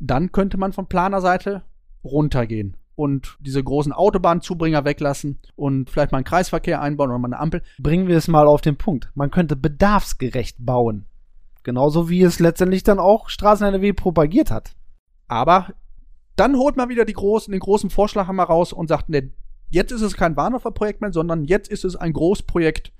dann 0.00 0.32
könnte 0.32 0.58
man 0.58 0.72
von 0.72 0.86
Planerseite 0.86 1.62
runtergehen 2.02 2.76
und 2.96 3.36
diese 3.40 3.62
großen 3.62 3.92
Autobahnzubringer 3.92 4.84
weglassen 4.84 5.38
und 5.56 5.90
vielleicht 5.90 6.12
mal 6.12 6.18
einen 6.18 6.24
Kreisverkehr 6.24 6.80
einbauen 6.80 7.10
oder 7.10 7.18
mal 7.18 7.28
eine 7.28 7.38
Ampel. 7.38 7.62
Bringen 7.78 8.08
wir 8.08 8.16
es 8.16 8.28
mal 8.28 8.46
auf 8.46 8.60
den 8.60 8.76
Punkt. 8.76 9.10
Man 9.14 9.30
könnte 9.30 9.56
bedarfsgerecht 9.56 10.56
bauen. 10.58 11.06
Genauso 11.62 12.08
wie 12.08 12.22
es 12.22 12.40
letztendlich 12.40 12.82
dann 12.82 12.98
auch 12.98 13.28
Straßen 13.28 13.66
NRW 13.66 13.92
propagiert 13.92 14.50
hat. 14.50 14.74
Aber 15.28 15.74
dann 16.36 16.56
holt 16.56 16.76
man 16.76 16.88
wieder 16.88 17.04
großen, 17.04 17.52
den 17.52 17.60
großen 17.60 17.90
Vorschlaghammer 17.90 18.44
raus 18.44 18.72
und 18.72 18.88
sagt, 18.88 19.10
ne, 19.10 19.30
jetzt 19.68 19.92
ist 19.92 20.02
es 20.02 20.16
kein 20.16 20.36
Warndorfer 20.36 20.70
Projekt 20.70 21.00
mehr, 21.00 21.12
sondern 21.12 21.44
jetzt 21.44 21.70
ist 21.70 21.84
es 21.84 21.96
ein 21.96 22.12
Großprojekt 22.12 22.92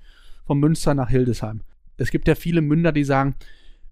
von 0.45 0.59
Münster 0.59 0.93
nach 0.93 1.09
Hildesheim. 1.09 1.61
Es 1.97 2.11
gibt 2.11 2.27
ja 2.27 2.35
viele 2.35 2.61
Münder, 2.61 2.91
die 2.91 3.03
sagen, 3.03 3.35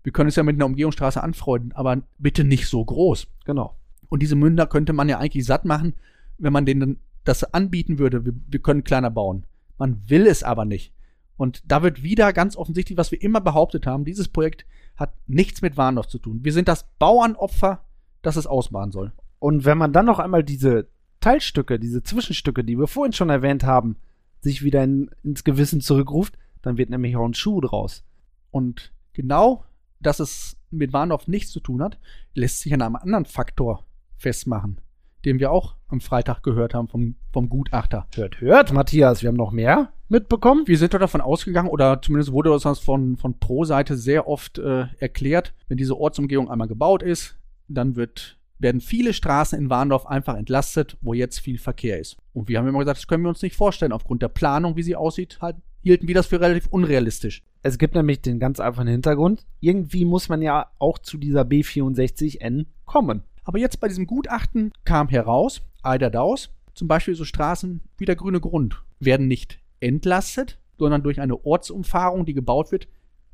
wir 0.04 0.12
können 0.12 0.30
es 0.30 0.36
ja 0.36 0.44
mit 0.44 0.56
einer 0.56 0.66
Umgehungsstraße 0.66 1.22
anfreunden, 1.22 1.72
aber 1.74 2.02
bitte 2.18 2.44
nicht 2.44 2.68
so 2.68 2.84
groß. 2.84 3.28
Genau. 3.46 3.76
Und 4.08 4.22
diese 4.22 4.36
Münder 4.36 4.66
könnte 4.68 4.94
man 4.94 5.10
ja 5.10 5.20
eigentlich 5.20 5.46
satt 5.46 5.66
machen, 5.66 5.94
wenn 6.38 6.54
man 6.54 6.66
denen 6.66 7.00
das 7.26 7.44
anbieten 7.44 8.00
würde. 8.00 8.26
Wir, 8.26 8.34
wir 8.48 8.60
können 8.60 8.84
kleiner 8.84 9.12
bauen. 9.12 9.46
Man 9.78 10.02
will 10.08 10.26
es 10.26 10.44
aber 10.44 10.66
nicht. 10.66 10.94
Und 11.38 11.64
da 11.72 11.84
wird 11.84 12.04
wieder 12.04 12.34
ganz 12.34 12.58
offensichtlich, 12.58 12.98
was 12.98 13.12
wir 13.12 13.22
immer 13.22 13.40
behauptet 13.40 13.86
haben, 13.86 14.04
dieses 14.04 14.28
Projekt 14.28 14.66
hat 14.98 15.14
nichts 15.28 15.62
mit 15.62 15.78
Warndorf 15.78 16.08
zu 16.08 16.20
tun. 16.20 16.40
Wir 16.44 16.52
sind 16.52 16.68
das 16.68 16.86
Bauernopfer, 17.00 17.86
das 18.22 18.36
es 18.36 18.48
ausbauen 18.48 18.92
soll. 18.92 19.14
Und 19.40 19.64
wenn 19.64 19.78
man 19.78 19.94
dann 19.94 20.06
noch 20.06 20.20
einmal 20.20 20.44
diese 20.44 20.88
Teilstücke, 21.22 21.80
diese 21.80 22.04
Zwischenstücke, 22.04 22.64
die 22.64 22.78
wir 22.78 22.88
vorhin 22.88 23.14
schon 23.14 23.30
erwähnt 23.30 23.64
haben, 23.64 23.96
sich 24.42 24.64
wieder 24.64 24.84
in, 24.84 25.12
ins 25.24 25.44
Gewissen 25.44 25.82
zurückruft, 25.82 26.38
dann 26.62 26.78
wird 26.78 26.90
nämlich 26.90 27.16
auch 27.16 27.26
ein 27.26 27.34
Schuh 27.34 27.62
draus. 27.62 28.04
Und 28.52 28.92
genau, 29.14 29.64
dass 30.00 30.20
es 30.20 30.58
mit 30.72 30.94
Warndorf 30.94 31.28
nichts 31.28 31.52
zu 31.52 31.60
tun 31.60 31.82
hat, 31.82 32.00
lässt 32.34 32.60
sich 32.60 32.74
an 32.74 32.82
einem 32.82 32.96
anderen 32.96 33.26
Faktor 33.26 33.86
festmachen, 34.18 34.80
den 35.26 35.40
wir 35.40 35.52
auch 35.52 35.76
am 35.88 36.02
Freitag 36.02 36.44
gehört 36.44 36.74
haben 36.74 36.88
vom, 36.88 37.16
vom 37.32 37.50
Gutachter. 37.50 38.08
Hört, 38.16 38.42
hört, 38.42 38.72
Matthias, 38.72 39.22
wir 39.22 39.30
haben 39.30 39.36
noch 39.36 39.52
mehr 39.52 39.92
mitbekommen. 40.08 40.68
Wir 40.68 40.78
sind 40.78 40.94
doch 40.94 41.00
davon 41.00 41.22
ausgegangen, 41.22 41.70
oder 41.70 42.02
zumindest 42.02 42.32
wurde 42.32 42.52
uns 42.52 42.64
das 42.64 42.80
von, 42.80 43.18
von 43.18 43.40
Pro-Seite 43.40 43.96
sehr 43.98 44.28
oft 44.28 44.58
äh, 44.58 44.88
erklärt, 45.00 45.54
wenn 45.68 45.78
diese 45.78 45.98
Ortsumgehung 45.98 46.50
einmal 46.50 46.68
gebaut 46.68 47.04
ist, 47.04 47.38
dann 47.68 47.96
wird, 47.96 48.38
werden 48.58 48.82
viele 48.82 49.14
Straßen 49.14 49.58
in 49.58 49.70
Warndorf 49.70 50.06
einfach 50.06 50.36
entlastet, 50.36 50.98
wo 51.02 51.14
jetzt 51.14 51.40
viel 51.40 51.58
Verkehr 51.58 52.00
ist. 52.00 52.18
Und 52.34 52.48
wir 52.48 52.58
haben 52.58 52.68
immer 52.68 52.80
gesagt, 52.80 53.00
das 53.00 53.08
können 53.08 53.24
wir 53.24 53.30
uns 53.30 53.42
nicht 53.42 53.56
vorstellen. 53.56 53.92
Aufgrund 53.92 54.22
der 54.22 54.30
Planung, 54.30 54.76
wie 54.76 54.84
sie 54.84 54.96
aussieht, 54.96 55.40
halt, 55.42 55.58
hielten 55.82 56.08
wir 56.08 56.15
das 56.15 56.28
für 56.28 56.39
relativ 56.39 56.68
unrealistisch. 56.68 57.44
Es 57.62 57.78
gibt 57.78 57.96
nämlich 57.96 58.22
den 58.22 58.39
ganz 58.39 58.60
einfachen 58.60 58.88
Hintergrund. 58.88 59.46
Irgendwie 59.60 60.06
muss 60.06 60.30
man 60.30 60.42
ja 60.42 60.68
auch 60.80 60.98
zu 61.00 61.18
dieser 61.18 61.42
B64N 61.42 62.65
kommen. 62.86 63.24
Aber 63.44 63.60
jetzt 63.60 63.80
bei 63.80 63.88
diesem 63.88 64.08
Gutachten 64.08 64.72
kam 64.86 65.10
heraus, 65.10 65.62
Eider 65.82 66.10
Daus, 66.10 66.50
zum 66.74 66.88
Beispiel 66.88 67.15
so 67.15 67.26
Straßen 67.26 67.82
wie 67.98 68.06
der 68.06 68.15
Grüne 68.15 68.39
Grund, 68.39 68.84
werden 69.00 69.28
nicht 69.28 69.60
entlastet, 69.80 70.60
sondern 70.78 71.04
durch 71.04 71.20
eine 71.20 71.46
Ortsumfahrung, 71.46 72.26
die 72.26 72.34
gebaut 72.34 72.72
wird, 72.72 72.88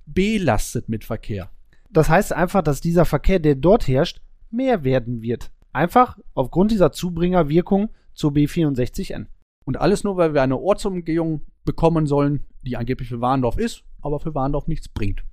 belastet 0.06 0.90
mit 0.90 1.04
Verkehr. 1.04 1.52
Das 1.90 2.10
heißt 2.10 2.34
einfach, 2.34 2.62
dass 2.62 2.82
dieser 2.82 3.06
Verkehr, 3.06 3.40
der 3.40 3.56
dort 3.56 3.88
herrscht, 3.88 4.22
mehr 4.50 4.84
werden 4.84 5.22
wird. 5.22 5.52
Einfach 5.74 6.18
aufgrund 6.34 6.72
dieser 6.72 6.92
Zubringerwirkung 6.92 7.90
zur 8.14 8.32
B64N. 8.32 9.28
Und 9.66 9.78
alles 9.78 10.04
nur, 10.04 10.18
weil 10.18 10.34
wir 10.34 10.42
eine 10.42 10.58
Ortsumgehung 10.58 11.42
bekommen 11.66 12.08
sollen, 12.08 12.46
die 12.62 12.78
angeblich 12.78 13.10
für 13.10 13.22
Warndorf 13.22 13.58
ist, 13.58 13.84
aber 14.02 14.20
für 14.20 14.36
Warndorf 14.36 14.68
nichts 14.68 14.88
bringt. 14.88 15.24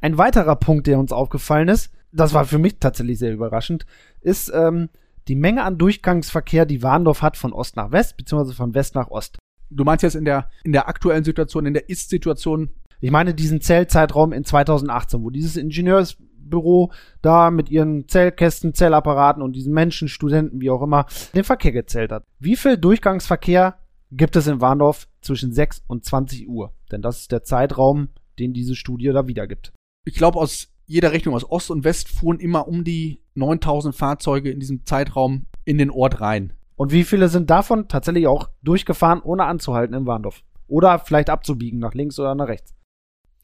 Ein 0.00 0.18
weiterer 0.18 0.56
Punkt, 0.56 0.86
der 0.86 0.98
uns 0.98 1.12
aufgefallen 1.12 1.68
ist, 1.68 1.92
das 2.12 2.32
war 2.32 2.44
für 2.44 2.58
mich 2.58 2.78
tatsächlich 2.78 3.18
sehr 3.18 3.32
überraschend, 3.32 3.86
ist 4.20 4.50
ähm, 4.54 4.88
die 5.28 5.34
Menge 5.34 5.62
an 5.62 5.78
Durchgangsverkehr, 5.78 6.64
die 6.64 6.82
Warndorf 6.82 7.22
hat 7.22 7.36
von 7.36 7.52
Ost 7.52 7.76
nach 7.76 7.92
West, 7.92 8.16
beziehungsweise 8.16 8.54
von 8.54 8.74
West 8.74 8.94
nach 8.94 9.08
Ost. 9.08 9.38
Du 9.70 9.84
meinst 9.84 10.02
jetzt 10.02 10.14
in 10.14 10.24
der, 10.24 10.48
in 10.64 10.72
der 10.72 10.88
aktuellen 10.88 11.24
Situation, 11.24 11.66
in 11.66 11.74
der 11.74 11.88
Ist-Situation? 11.90 12.70
Ich 13.00 13.10
meine 13.10 13.34
diesen 13.34 13.60
Zellzeitraum 13.60 14.32
in 14.32 14.44
2018, 14.44 15.22
wo 15.22 15.30
dieses 15.30 15.56
Ingenieursbüro 15.56 16.90
da 17.20 17.50
mit 17.50 17.68
ihren 17.68 18.08
Zellkästen, 18.08 18.72
Zellapparaten 18.72 19.42
und 19.42 19.52
diesen 19.52 19.74
Menschen, 19.74 20.08
Studenten, 20.08 20.60
wie 20.62 20.70
auch 20.70 20.82
immer, 20.82 21.06
den 21.34 21.44
Verkehr 21.44 21.72
gezählt 21.72 22.10
hat. 22.10 22.24
Wie 22.38 22.56
viel 22.56 22.78
Durchgangsverkehr 22.78 23.76
gibt 24.10 24.36
es 24.36 24.46
in 24.46 24.62
Warndorf 24.62 25.06
zwischen 25.28 25.52
6 25.52 25.84
und 25.86 26.04
20 26.04 26.48
Uhr? 26.48 26.72
Denn 26.90 27.02
das 27.02 27.20
ist 27.20 27.32
der 27.32 27.44
Zeitraum, 27.44 28.08
den 28.38 28.52
diese 28.52 28.74
Studie 28.74 29.06
da 29.12 29.28
wiedergibt. 29.28 29.72
Ich 30.04 30.14
glaube, 30.14 30.38
aus 30.38 30.68
jeder 30.86 31.12
Richtung, 31.12 31.34
aus 31.34 31.48
Ost 31.48 31.70
und 31.70 31.84
West, 31.84 32.08
fuhren 32.08 32.40
immer 32.40 32.66
um 32.66 32.82
die 32.82 33.22
9000 33.34 33.94
Fahrzeuge 33.94 34.50
in 34.50 34.58
diesem 34.58 34.84
Zeitraum 34.86 35.46
in 35.64 35.78
den 35.78 35.90
Ort 35.90 36.20
rein. 36.20 36.54
Und 36.76 36.92
wie 36.92 37.04
viele 37.04 37.28
sind 37.28 37.50
davon 37.50 37.88
tatsächlich 37.88 38.26
auch 38.26 38.48
durchgefahren, 38.62 39.20
ohne 39.20 39.44
anzuhalten 39.44 39.94
in 39.94 40.06
Warndorf? 40.06 40.42
Oder 40.66 40.98
vielleicht 40.98 41.30
abzubiegen, 41.30 41.78
nach 41.78 41.94
links 41.94 42.18
oder 42.18 42.34
nach 42.34 42.48
rechts? 42.48 42.74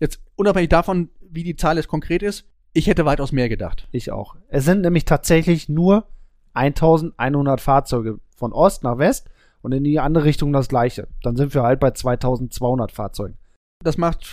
Jetzt 0.00 0.20
unabhängig 0.36 0.70
davon, 0.70 1.10
wie 1.20 1.44
die 1.44 1.56
Zahl 1.56 1.76
jetzt 1.76 1.88
konkret 1.88 2.22
ist, 2.22 2.46
ich 2.72 2.86
hätte 2.86 3.04
weitaus 3.04 3.30
mehr 3.30 3.48
gedacht. 3.48 3.88
Ich 3.92 4.10
auch. 4.10 4.36
Es 4.48 4.64
sind 4.64 4.80
nämlich 4.80 5.04
tatsächlich 5.04 5.68
nur 5.68 6.08
1100 6.54 7.60
Fahrzeuge 7.60 8.20
von 8.36 8.52
Ost 8.52 8.82
nach 8.82 8.98
West 8.98 9.28
und 9.64 9.72
in 9.72 9.82
die 9.82 9.98
andere 9.98 10.24
Richtung 10.24 10.52
das 10.52 10.68
gleiche. 10.68 11.08
Dann 11.22 11.36
sind 11.36 11.54
wir 11.54 11.62
halt 11.62 11.80
bei 11.80 11.90
2200 11.90 12.92
Fahrzeugen. 12.92 13.38
Das 13.82 13.96
macht 13.96 14.26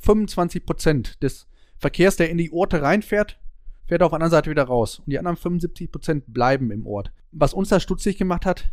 25 0.00 0.66
Prozent 0.66 1.22
des 1.22 1.46
Verkehrs, 1.78 2.16
der 2.16 2.28
in 2.28 2.36
die 2.36 2.52
Orte 2.52 2.82
reinfährt, 2.82 3.40
fährt 3.86 4.02
auf 4.02 4.10
der 4.10 4.16
anderen 4.16 4.30
Seite 4.30 4.50
wieder 4.50 4.64
raus. 4.64 4.98
Und 4.98 5.10
die 5.10 5.18
anderen 5.18 5.38
75 5.38 5.90
Prozent 5.90 6.24
bleiben 6.26 6.70
im 6.70 6.86
Ort. 6.86 7.10
Was 7.32 7.54
uns 7.54 7.70
da 7.70 7.80
stutzig 7.80 8.18
gemacht 8.18 8.44
hat, 8.44 8.70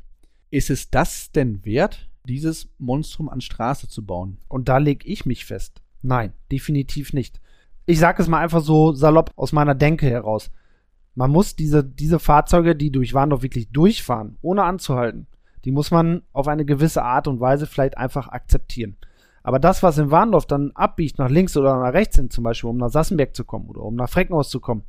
ist 0.51 0.69
es 0.69 0.89
das 0.89 1.31
denn 1.31 1.63
wert, 1.63 2.09
dieses 2.27 2.67
Monstrum 2.79 3.29
an 3.29 3.39
Straße 3.39 3.87
zu 3.87 4.05
bauen? 4.05 4.39
Und 4.49 4.67
da 4.67 4.79
lege 4.79 5.07
ich 5.07 5.25
mich 5.25 5.45
fest. 5.45 5.81
Nein, 6.01 6.33
definitiv 6.51 7.13
nicht. 7.13 7.39
Ich 7.85 7.99
sage 7.99 8.21
es 8.21 8.27
mal 8.27 8.41
einfach 8.41 8.61
so 8.61 8.91
salopp 8.91 9.31
aus 9.37 9.53
meiner 9.53 9.73
Denke 9.73 10.09
heraus. 10.09 10.51
Man 11.15 11.31
muss 11.31 11.55
diese, 11.55 11.81
diese 11.81 12.19
Fahrzeuge, 12.19 12.75
die 12.75 12.91
durch 12.91 13.13
Warndorf 13.13 13.41
wirklich 13.41 13.71
durchfahren, 13.71 14.37
ohne 14.41 14.63
anzuhalten, 14.63 15.27
die 15.65 15.71
muss 15.71 15.91
man 15.91 16.23
auf 16.33 16.47
eine 16.47 16.65
gewisse 16.65 17.03
Art 17.03 17.27
und 17.27 17.39
Weise 17.39 17.67
vielleicht 17.67 17.97
einfach 17.97 18.27
akzeptieren. 18.27 18.97
Aber 19.43 19.59
das, 19.59 19.83
was 19.83 19.97
in 19.97 20.09
Warndorf 20.11 20.45
dann 20.45 20.71
abbiegt 20.71 21.17
nach 21.19 21.29
links 21.29 21.57
oder 21.57 21.77
nach 21.79 21.93
rechts 21.93 22.15
hin, 22.15 22.29
zum 22.29 22.43
Beispiel 22.43 22.69
um 22.69 22.77
nach 22.77 22.89
Sassenberg 22.89 23.35
zu 23.35 23.43
kommen 23.43 23.67
oder 23.67 23.81
um 23.81 23.95
nach 23.95 24.09
Freckenhaus 24.09 24.49
zu 24.49 24.59
kommen, 24.59 24.83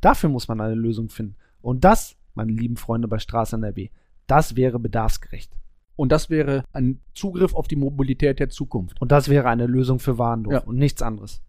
dafür 0.00 0.30
muss 0.30 0.48
man 0.48 0.60
eine 0.60 0.74
Lösung 0.74 1.08
finden. 1.10 1.36
Und 1.60 1.84
das, 1.84 2.16
meine 2.34 2.52
lieben 2.52 2.76
Freunde 2.76 3.06
bei 3.08 3.18
Straße 3.18 3.56
NRW, 3.56 3.90
das 4.26 4.56
wäre 4.56 4.78
bedarfsgerecht. 4.78 5.52
Und 5.94 6.10
das 6.10 6.30
wäre 6.30 6.64
ein 6.72 7.00
Zugriff 7.14 7.54
auf 7.54 7.68
die 7.68 7.76
Mobilität 7.76 8.40
der 8.40 8.48
Zukunft. 8.48 9.00
Und 9.02 9.12
das 9.12 9.28
wäre 9.28 9.48
eine 9.48 9.66
Lösung 9.66 9.98
für 9.98 10.16
Warndorf 10.18 10.54
Ja. 10.54 10.60
und 10.60 10.76
nichts 10.78 11.02
anderes. 11.02 11.42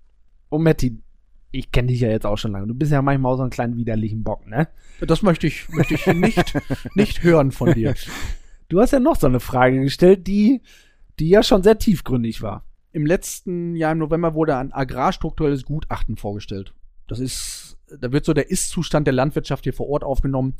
Und 0.49 0.63
Matti, 0.63 0.99
ich 1.51 1.71
kenne 1.71 1.87
dich 1.87 2.01
ja 2.01 2.09
jetzt 2.09 2.25
auch 2.25 2.37
schon 2.37 2.51
lange. 2.51 2.67
Du 2.67 2.73
bist 2.75 2.91
ja 2.91 3.01
manchmal 3.01 3.31
auch 3.33 3.37
so 3.37 3.43
einen 3.43 3.51
kleinen 3.51 3.77
widerlichen 3.77 4.23
Bock, 4.23 4.45
ne? 4.47 4.67
Das 4.99 5.21
möchte 5.21 5.47
ich, 5.47 5.69
möchte 5.69 5.93
ich 5.93 6.05
nicht, 6.07 6.53
nicht 6.95 7.23
hören 7.23 7.51
von 7.51 7.73
dir. 7.73 7.95
Du 8.69 8.79
hast 8.79 8.91
ja 8.91 8.99
noch 8.99 9.15
so 9.15 9.27
eine 9.27 9.39
Frage 9.39 9.81
gestellt, 9.81 10.27
die, 10.27 10.61
die 11.19 11.29
ja 11.29 11.43
schon 11.43 11.63
sehr 11.63 11.77
tiefgründig 11.77 12.41
war. 12.41 12.65
Im 12.91 13.05
letzten 13.05 13.75
Jahr 13.75 13.91
im 13.91 13.97
November 13.97 14.33
wurde 14.33 14.55
ein 14.55 14.71
agrarstrukturelles 14.71 15.63
Gutachten 15.63 16.17
vorgestellt. 16.17 16.73
Das 17.07 17.19
ist, 17.19 17.77
da 17.99 18.11
wird 18.11 18.25
so 18.25 18.33
der 18.33 18.49
Ist-Zustand 18.49 19.07
der 19.07 19.13
Landwirtschaft 19.13 19.63
hier 19.63 19.73
vor 19.73 19.89
Ort 19.89 20.03
aufgenommen. 20.03 20.55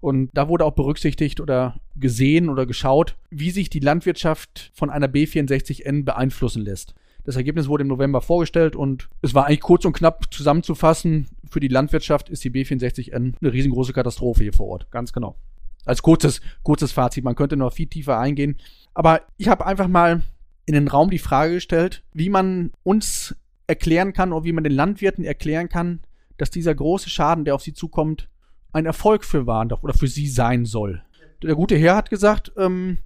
Und 0.00 0.30
da 0.32 0.48
wurde 0.48 0.64
auch 0.64 0.74
berücksichtigt 0.74 1.40
oder 1.40 1.78
gesehen 1.96 2.48
oder 2.48 2.64
geschaut, 2.64 3.16
wie 3.28 3.50
sich 3.50 3.68
die 3.68 3.80
Landwirtschaft 3.80 4.70
von 4.74 4.88
einer 4.88 5.08
B64N 5.08 6.04
beeinflussen 6.04 6.62
lässt. 6.62 6.94
Das 7.24 7.36
Ergebnis 7.36 7.68
wurde 7.68 7.82
im 7.82 7.88
November 7.88 8.22
vorgestellt 8.22 8.74
und 8.74 9.08
es 9.20 9.34
war 9.34 9.46
eigentlich 9.46 9.60
kurz 9.60 9.84
und 9.84 9.92
knapp 9.92 10.32
zusammenzufassen. 10.32 11.28
Für 11.50 11.60
die 11.60 11.68
Landwirtschaft 11.68 12.30
ist 12.30 12.42
die 12.44 12.50
B64N 12.50 13.34
eine 13.40 13.52
riesengroße 13.52 13.92
Katastrophe 13.92 14.42
hier 14.42 14.54
vor 14.54 14.68
Ort. 14.68 14.90
Ganz 14.90 15.12
genau. 15.12 15.36
Als 15.84 16.02
kurzes, 16.02 16.40
kurzes 16.62 16.92
Fazit. 16.92 17.24
Man 17.24 17.34
könnte 17.34 17.56
noch 17.56 17.72
viel 17.72 17.86
tiefer 17.86 18.18
eingehen. 18.18 18.56
Aber 18.94 19.22
ich 19.36 19.48
habe 19.48 19.66
einfach 19.66 19.88
mal 19.88 20.22
in 20.66 20.74
den 20.74 20.88
Raum 20.88 21.10
die 21.10 21.18
Frage 21.18 21.54
gestellt, 21.54 22.02
wie 22.12 22.30
man 22.30 22.72
uns 22.82 23.34
erklären 23.66 24.12
kann 24.12 24.32
oder 24.32 24.44
wie 24.44 24.52
man 24.52 24.64
den 24.64 24.74
Landwirten 24.74 25.24
erklären 25.24 25.68
kann, 25.68 26.00
dass 26.36 26.50
dieser 26.50 26.74
große 26.74 27.10
Schaden, 27.10 27.44
der 27.44 27.54
auf 27.54 27.62
sie 27.62 27.72
zukommt, 27.72 28.28
ein 28.72 28.86
Erfolg 28.86 29.24
für 29.24 29.46
Warndorf 29.46 29.82
oder 29.82 29.94
für 29.94 30.08
sie 30.08 30.28
sein 30.28 30.64
soll. 30.64 31.02
Der 31.42 31.54
gute 31.54 31.76
Herr 31.76 31.96
hat 31.96 32.10
gesagt, 32.10 32.52
ähm, 32.56 32.98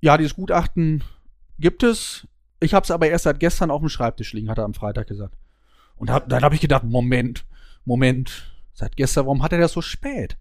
ja, 0.00 0.16
dieses 0.16 0.34
Gutachten 0.34 1.04
gibt 1.58 1.82
es. 1.82 2.26
Ich 2.60 2.74
habe 2.74 2.84
es 2.84 2.90
aber 2.90 3.08
erst 3.08 3.24
seit 3.24 3.40
gestern 3.40 3.70
auf 3.70 3.80
dem 3.80 3.88
Schreibtisch 3.88 4.32
liegen, 4.32 4.50
hat 4.50 4.58
er 4.58 4.64
am 4.64 4.74
Freitag 4.74 5.06
gesagt. 5.06 5.36
Und 5.96 6.10
hab, 6.10 6.28
dann 6.28 6.42
habe 6.42 6.54
ich 6.54 6.60
gedacht, 6.60 6.84
Moment, 6.84 7.44
Moment, 7.84 8.52
seit 8.72 8.96
gestern, 8.96 9.26
warum 9.26 9.42
hat 9.42 9.52
er 9.52 9.60
das 9.60 9.72
so 9.72 9.82
spät? 9.82 10.36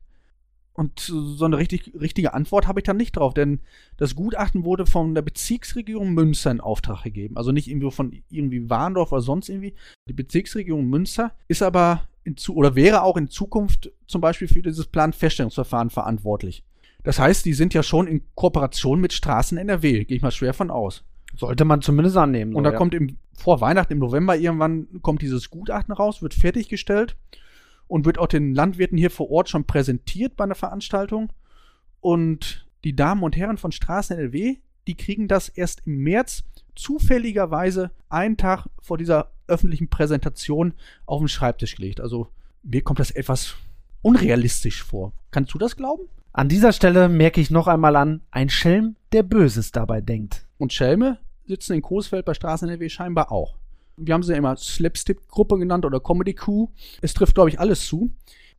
Und 0.75 0.99
so 0.99 1.45
eine 1.45 1.57
richtig, 1.57 1.91
richtige 1.99 2.33
Antwort 2.33 2.67
habe 2.67 2.79
ich 2.79 2.83
dann 2.83 2.97
nicht 2.97 3.15
drauf, 3.15 3.35
denn 3.35 3.59
das 3.97 4.15
Gutachten 4.15 4.63
wurde 4.63 4.87
von 4.87 5.13
der 5.13 5.21
Bezirksregierung 5.21 6.13
Münster 6.13 6.49
in 6.49 6.61
Auftrag 6.61 7.03
gegeben. 7.03 7.37
Also 7.37 7.51
nicht 7.51 7.67
irgendwie 7.67 7.91
von 7.91 8.23
irgendwie 8.29 8.69
Warndorf 8.69 9.11
oder 9.11 9.21
sonst 9.21 9.49
irgendwie. 9.49 9.75
Die 10.09 10.13
Bezirksregierung 10.13 10.85
Münster 10.85 11.31
ist 11.47 11.61
aber 11.61 12.07
in 12.23 12.37
zu 12.37 12.55
oder 12.55 12.75
wäre 12.75 13.03
auch 13.03 13.17
in 13.17 13.27
Zukunft 13.27 13.91
zum 14.07 14.21
Beispiel 14.21 14.47
für 14.47 14.63
dieses 14.63 14.87
Planfeststellungsverfahren 14.87 15.91
verantwortlich. 15.91 16.63
Das 17.03 17.19
heißt, 17.19 17.45
die 17.45 17.53
sind 17.53 17.73
ja 17.73 17.83
schon 17.83 18.07
in 18.07 18.23
Kooperation 18.33 18.99
mit 18.99 19.13
Straßen 19.13 19.57
NRW, 19.57 20.05
gehe 20.05 20.17
ich 20.17 20.23
mal 20.23 20.31
schwer 20.31 20.53
von 20.53 20.71
aus. 20.71 21.03
Sollte 21.35 21.65
man 21.65 21.81
zumindest 21.81 22.17
annehmen. 22.17 22.55
Und 22.55 22.63
so, 22.63 22.69
da 22.69 22.71
ja. 22.71 22.77
kommt 22.77 22.93
im, 22.93 23.17
vor 23.37 23.61
Weihnachten 23.61 23.93
im 23.93 23.99
November 23.99 24.37
irgendwann 24.37 24.87
kommt 25.01 25.21
dieses 25.21 25.49
Gutachten 25.49 25.93
raus, 25.93 26.21
wird 26.21 26.33
fertiggestellt 26.33 27.15
und 27.93 28.05
wird 28.05 28.17
auch 28.17 28.25
den 28.25 28.55
Landwirten 28.55 28.97
hier 28.97 29.11
vor 29.11 29.29
Ort 29.29 29.49
schon 29.49 29.65
präsentiert 29.65 30.35
bei 30.35 30.45
einer 30.45 30.55
Veranstaltung. 30.55 31.31
Und 31.99 32.65
die 32.83 32.95
Damen 32.95 33.21
und 33.21 33.37
Herren 33.37 33.59
von 33.59 33.71
Straßen 33.71 34.17
NRW, 34.17 34.55
die 34.87 34.97
kriegen 34.97 35.27
das 35.27 35.47
erst 35.47 35.85
im 35.85 35.97
März 35.97 36.43
zufälligerweise 36.73 37.91
einen 38.09 38.35
Tag 38.35 38.65
vor 38.79 38.97
dieser 38.97 39.29
öffentlichen 39.45 39.91
Präsentation 39.91 40.73
auf 41.05 41.19
den 41.19 41.27
Schreibtisch 41.27 41.75
gelegt. 41.75 42.01
Also 42.01 42.29
mir 42.63 42.81
kommt 42.81 42.97
das 42.97 43.11
etwas 43.11 43.57
unrealistisch 44.01 44.81
vor. 44.81 45.13
Kannst 45.29 45.53
du 45.53 45.59
das 45.59 45.75
glauben? 45.75 46.07
An 46.31 46.49
dieser 46.49 46.73
Stelle 46.73 47.09
merke 47.09 47.41
ich 47.41 47.51
noch 47.51 47.67
einmal 47.67 47.95
an, 47.95 48.21
ein 48.31 48.49
Schelm, 48.49 48.95
der 49.11 49.21
Böses 49.21 49.71
dabei 49.71 50.01
denkt. 50.01 50.47
Und 50.57 50.73
Schelme 50.73 51.19
sitzen 51.45 51.73
in 51.73 51.83
Coesfeld 51.83 52.25
bei 52.25 52.33
Straßen 52.33 52.67
NRW 52.67 52.89
scheinbar 52.89 53.31
auch. 53.31 53.59
Wir 53.97 54.13
haben 54.13 54.23
sie 54.23 54.31
ja 54.31 54.37
immer 54.37 54.55
Slapstick-Gruppe 54.55 55.57
genannt 55.57 55.85
oder 55.85 55.99
Comedy 55.99 56.33
Crew. 56.33 56.67
Es 57.01 57.13
trifft, 57.13 57.35
glaube 57.35 57.49
ich, 57.49 57.59
alles 57.59 57.85
zu. 57.85 58.11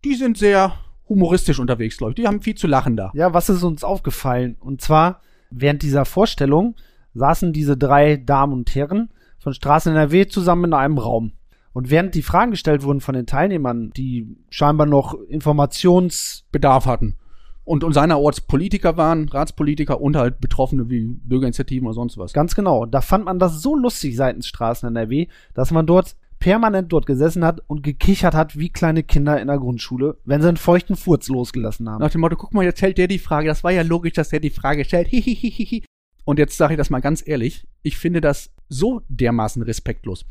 Die 0.04 0.14
sind 0.14 0.38
sehr 0.38 0.74
humoristisch 1.08 1.58
unterwegs, 1.58 1.96
glaube 1.96 2.12
ich. 2.12 2.16
Die 2.16 2.26
haben 2.26 2.40
viel 2.40 2.54
zu 2.54 2.66
lachen 2.66 2.96
da. 2.96 3.10
Ja, 3.14 3.34
was 3.34 3.48
ist 3.48 3.62
uns 3.62 3.84
aufgefallen? 3.84 4.56
Und 4.60 4.80
zwar, 4.80 5.20
während 5.50 5.82
dieser 5.82 6.04
Vorstellung 6.04 6.76
saßen 7.14 7.52
diese 7.52 7.76
drei 7.76 8.16
Damen 8.16 8.52
und 8.52 8.74
Herren 8.74 9.10
von 9.38 9.54
Straßen 9.54 9.92
NRW 9.92 10.26
zusammen 10.26 10.64
in 10.64 10.74
einem 10.74 10.98
Raum. 10.98 11.32
Und 11.72 11.90
während 11.90 12.14
die 12.14 12.22
Fragen 12.22 12.52
gestellt 12.52 12.84
wurden 12.84 13.00
von 13.00 13.14
den 13.14 13.26
Teilnehmern, 13.26 13.90
die 13.90 14.36
scheinbar 14.48 14.86
noch 14.86 15.14
Informations... 15.28 16.44
Bedarf 16.52 16.86
hatten. 16.86 17.16
Und, 17.64 17.82
und 17.82 17.94
seinerorts 17.94 18.42
Politiker 18.42 18.96
waren, 18.98 19.28
Ratspolitiker 19.28 20.00
und 20.00 20.16
halt 20.16 20.40
Betroffene 20.40 20.90
wie 20.90 21.06
Bürgerinitiativen 21.06 21.86
oder 21.86 21.94
sonst 21.94 22.18
was. 22.18 22.34
Ganz 22.34 22.54
genau. 22.54 22.84
Da 22.84 23.00
fand 23.00 23.24
man 23.24 23.38
das 23.38 23.62
so 23.62 23.74
lustig 23.74 24.16
seitens 24.16 24.46
Straßen 24.46 24.86
NRW, 24.88 25.28
dass 25.54 25.70
man 25.70 25.86
dort 25.86 26.14
permanent 26.38 26.92
dort 26.92 27.06
gesessen 27.06 27.42
hat 27.42 27.62
und 27.68 27.82
gekichert 27.82 28.34
hat 28.34 28.58
wie 28.58 28.68
kleine 28.68 29.02
Kinder 29.02 29.40
in 29.40 29.46
der 29.46 29.58
Grundschule, 29.58 30.18
wenn 30.26 30.42
sie 30.42 30.48
einen 30.48 30.58
feuchten 30.58 30.94
Furz 30.94 31.28
losgelassen 31.28 31.88
haben. 31.88 32.02
Nach 32.02 32.10
dem 32.10 32.20
Motto, 32.20 32.36
guck 32.36 32.52
mal, 32.52 32.64
jetzt 32.64 32.78
stellt 32.78 32.98
der 32.98 33.08
die 33.08 33.18
Frage. 33.18 33.48
Das 33.48 33.64
war 33.64 33.72
ja 33.72 33.80
logisch, 33.80 34.12
dass 34.12 34.28
der 34.28 34.40
die 34.40 34.50
Frage 34.50 34.84
stellt. 34.84 35.08
Hihihihi. 35.08 35.84
Und 36.24 36.38
jetzt 36.38 36.56
sage 36.56 36.74
ich 36.74 36.78
das 36.78 36.90
mal 36.90 37.00
ganz 37.00 37.26
ehrlich. 37.26 37.66
Ich 37.82 37.96
finde 37.96 38.20
das 38.20 38.50
so 38.68 39.02
dermaßen 39.08 39.62
respektlos. 39.62 40.26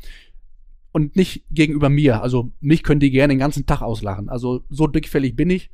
Und 0.92 1.16
nicht 1.16 1.44
gegenüber 1.50 1.88
mir. 1.88 2.22
Also 2.22 2.52
mich 2.60 2.84
können 2.84 3.00
die 3.00 3.10
gerne 3.10 3.32
den 3.32 3.40
ganzen 3.40 3.66
Tag 3.66 3.82
auslachen. 3.82 4.28
Also 4.28 4.62
so 4.70 4.86
dickfällig 4.86 5.34
bin 5.34 5.50
ich. 5.50 5.70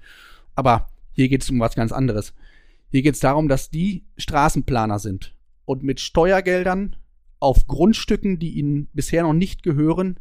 Aber 0.54 0.88
hier 1.12 1.28
geht 1.28 1.42
es 1.42 1.50
um 1.50 1.60
was 1.60 1.74
ganz 1.74 1.92
anderes. 1.92 2.34
Hier 2.90 3.02
geht 3.02 3.14
es 3.14 3.20
darum, 3.20 3.48
dass 3.48 3.70
die 3.70 4.04
Straßenplaner 4.16 4.98
sind 4.98 5.34
und 5.64 5.82
mit 5.82 6.00
Steuergeldern 6.00 6.96
auf 7.38 7.66
Grundstücken, 7.66 8.38
die 8.38 8.50
ihnen 8.50 8.88
bisher 8.92 9.22
noch 9.22 9.32
nicht 9.32 9.62
gehören, 9.62 10.18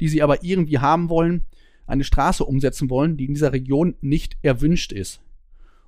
die 0.00 0.08
sie 0.08 0.22
aber 0.22 0.42
irgendwie 0.44 0.78
haben 0.78 1.08
wollen, 1.08 1.46
eine 1.86 2.04
Straße 2.04 2.44
umsetzen 2.44 2.90
wollen, 2.90 3.16
die 3.16 3.26
in 3.26 3.34
dieser 3.34 3.52
Region 3.52 3.96
nicht 4.00 4.36
erwünscht 4.42 4.92
ist. 4.92 5.20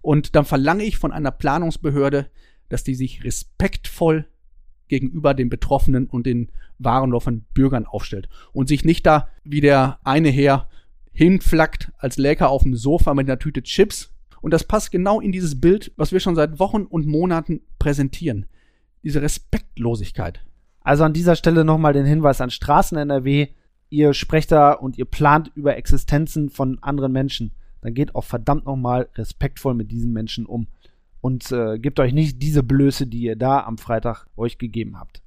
Und 0.02 0.34
dann 0.34 0.44
verlange 0.44 0.84
ich 0.84 0.98
von 0.98 1.12
einer 1.12 1.30
Planungsbehörde, 1.30 2.28
dass 2.68 2.84
die 2.84 2.94
sich 2.94 3.24
respektvoll 3.24 4.26
gegenüber 4.88 5.34
den 5.34 5.48
Betroffenen 5.48 6.06
und 6.06 6.26
den 6.26 6.50
Warendorfern 6.78 7.46
Bürgern 7.54 7.86
aufstellt 7.86 8.28
und 8.52 8.68
sich 8.68 8.84
nicht 8.84 9.06
da 9.06 9.28
wie 9.44 9.60
der 9.60 9.98
eine 10.04 10.28
her 10.28 10.68
hinflackt 11.12 11.92
als 11.96 12.18
Läker 12.18 12.50
auf 12.50 12.64
dem 12.64 12.76
Sofa 12.76 13.14
mit 13.14 13.28
einer 13.28 13.38
Tüte 13.38 13.62
Chips. 13.62 14.13
Und 14.44 14.50
das 14.50 14.64
passt 14.64 14.90
genau 14.90 15.22
in 15.22 15.32
dieses 15.32 15.58
Bild, 15.58 15.90
was 15.96 16.12
wir 16.12 16.20
schon 16.20 16.34
seit 16.34 16.58
Wochen 16.58 16.82
und 16.82 17.06
Monaten 17.06 17.62
präsentieren. 17.78 18.44
Diese 19.02 19.22
Respektlosigkeit. 19.22 20.44
Also 20.80 21.02
an 21.02 21.14
dieser 21.14 21.34
Stelle 21.34 21.64
nochmal 21.64 21.94
den 21.94 22.04
Hinweis 22.04 22.42
an 22.42 22.50
Straßen 22.50 22.98
NRW. 22.98 23.48
Ihr 23.88 24.12
sprecht 24.12 24.52
da 24.52 24.72
und 24.72 24.98
ihr 24.98 25.06
plant 25.06 25.50
über 25.54 25.78
Existenzen 25.78 26.50
von 26.50 26.78
anderen 26.82 27.10
Menschen. 27.10 27.52
Dann 27.80 27.94
geht 27.94 28.14
auch 28.14 28.24
verdammt 28.24 28.66
nochmal 28.66 29.08
respektvoll 29.14 29.72
mit 29.72 29.90
diesen 29.90 30.12
Menschen 30.12 30.44
um. 30.44 30.66
Und 31.22 31.50
äh, 31.50 31.78
gebt 31.78 31.98
euch 31.98 32.12
nicht 32.12 32.42
diese 32.42 32.62
Blöße, 32.62 33.06
die 33.06 33.22
ihr 33.22 33.36
da 33.36 33.64
am 33.64 33.78
Freitag 33.78 34.26
euch 34.36 34.58
gegeben 34.58 35.00
habt. 35.00 35.22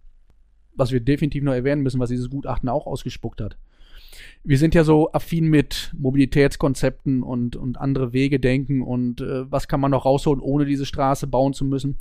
Was 0.75 0.91
wir 0.91 0.99
definitiv 0.99 1.43
noch 1.43 1.53
erwähnen 1.53 1.81
müssen, 1.81 1.99
was 1.99 2.11
dieses 2.11 2.29
Gutachten 2.29 2.69
auch 2.69 2.85
ausgespuckt 2.85 3.41
hat. 3.41 3.57
Wir 4.43 4.57
sind 4.57 4.75
ja 4.75 4.83
so 4.83 5.11
affin 5.11 5.47
mit 5.47 5.93
Mobilitätskonzepten 5.97 7.23
und, 7.23 7.55
und 7.55 7.77
andere 7.77 8.13
Wege 8.13 8.39
denken 8.39 8.81
und 8.81 9.21
äh, 9.21 9.51
was 9.51 9.67
kann 9.67 9.79
man 9.79 9.91
noch 9.91 10.05
rausholen, 10.05 10.41
ohne 10.41 10.65
diese 10.65 10.85
Straße 10.85 11.27
bauen 11.27 11.53
zu 11.53 11.65
müssen. 11.65 11.97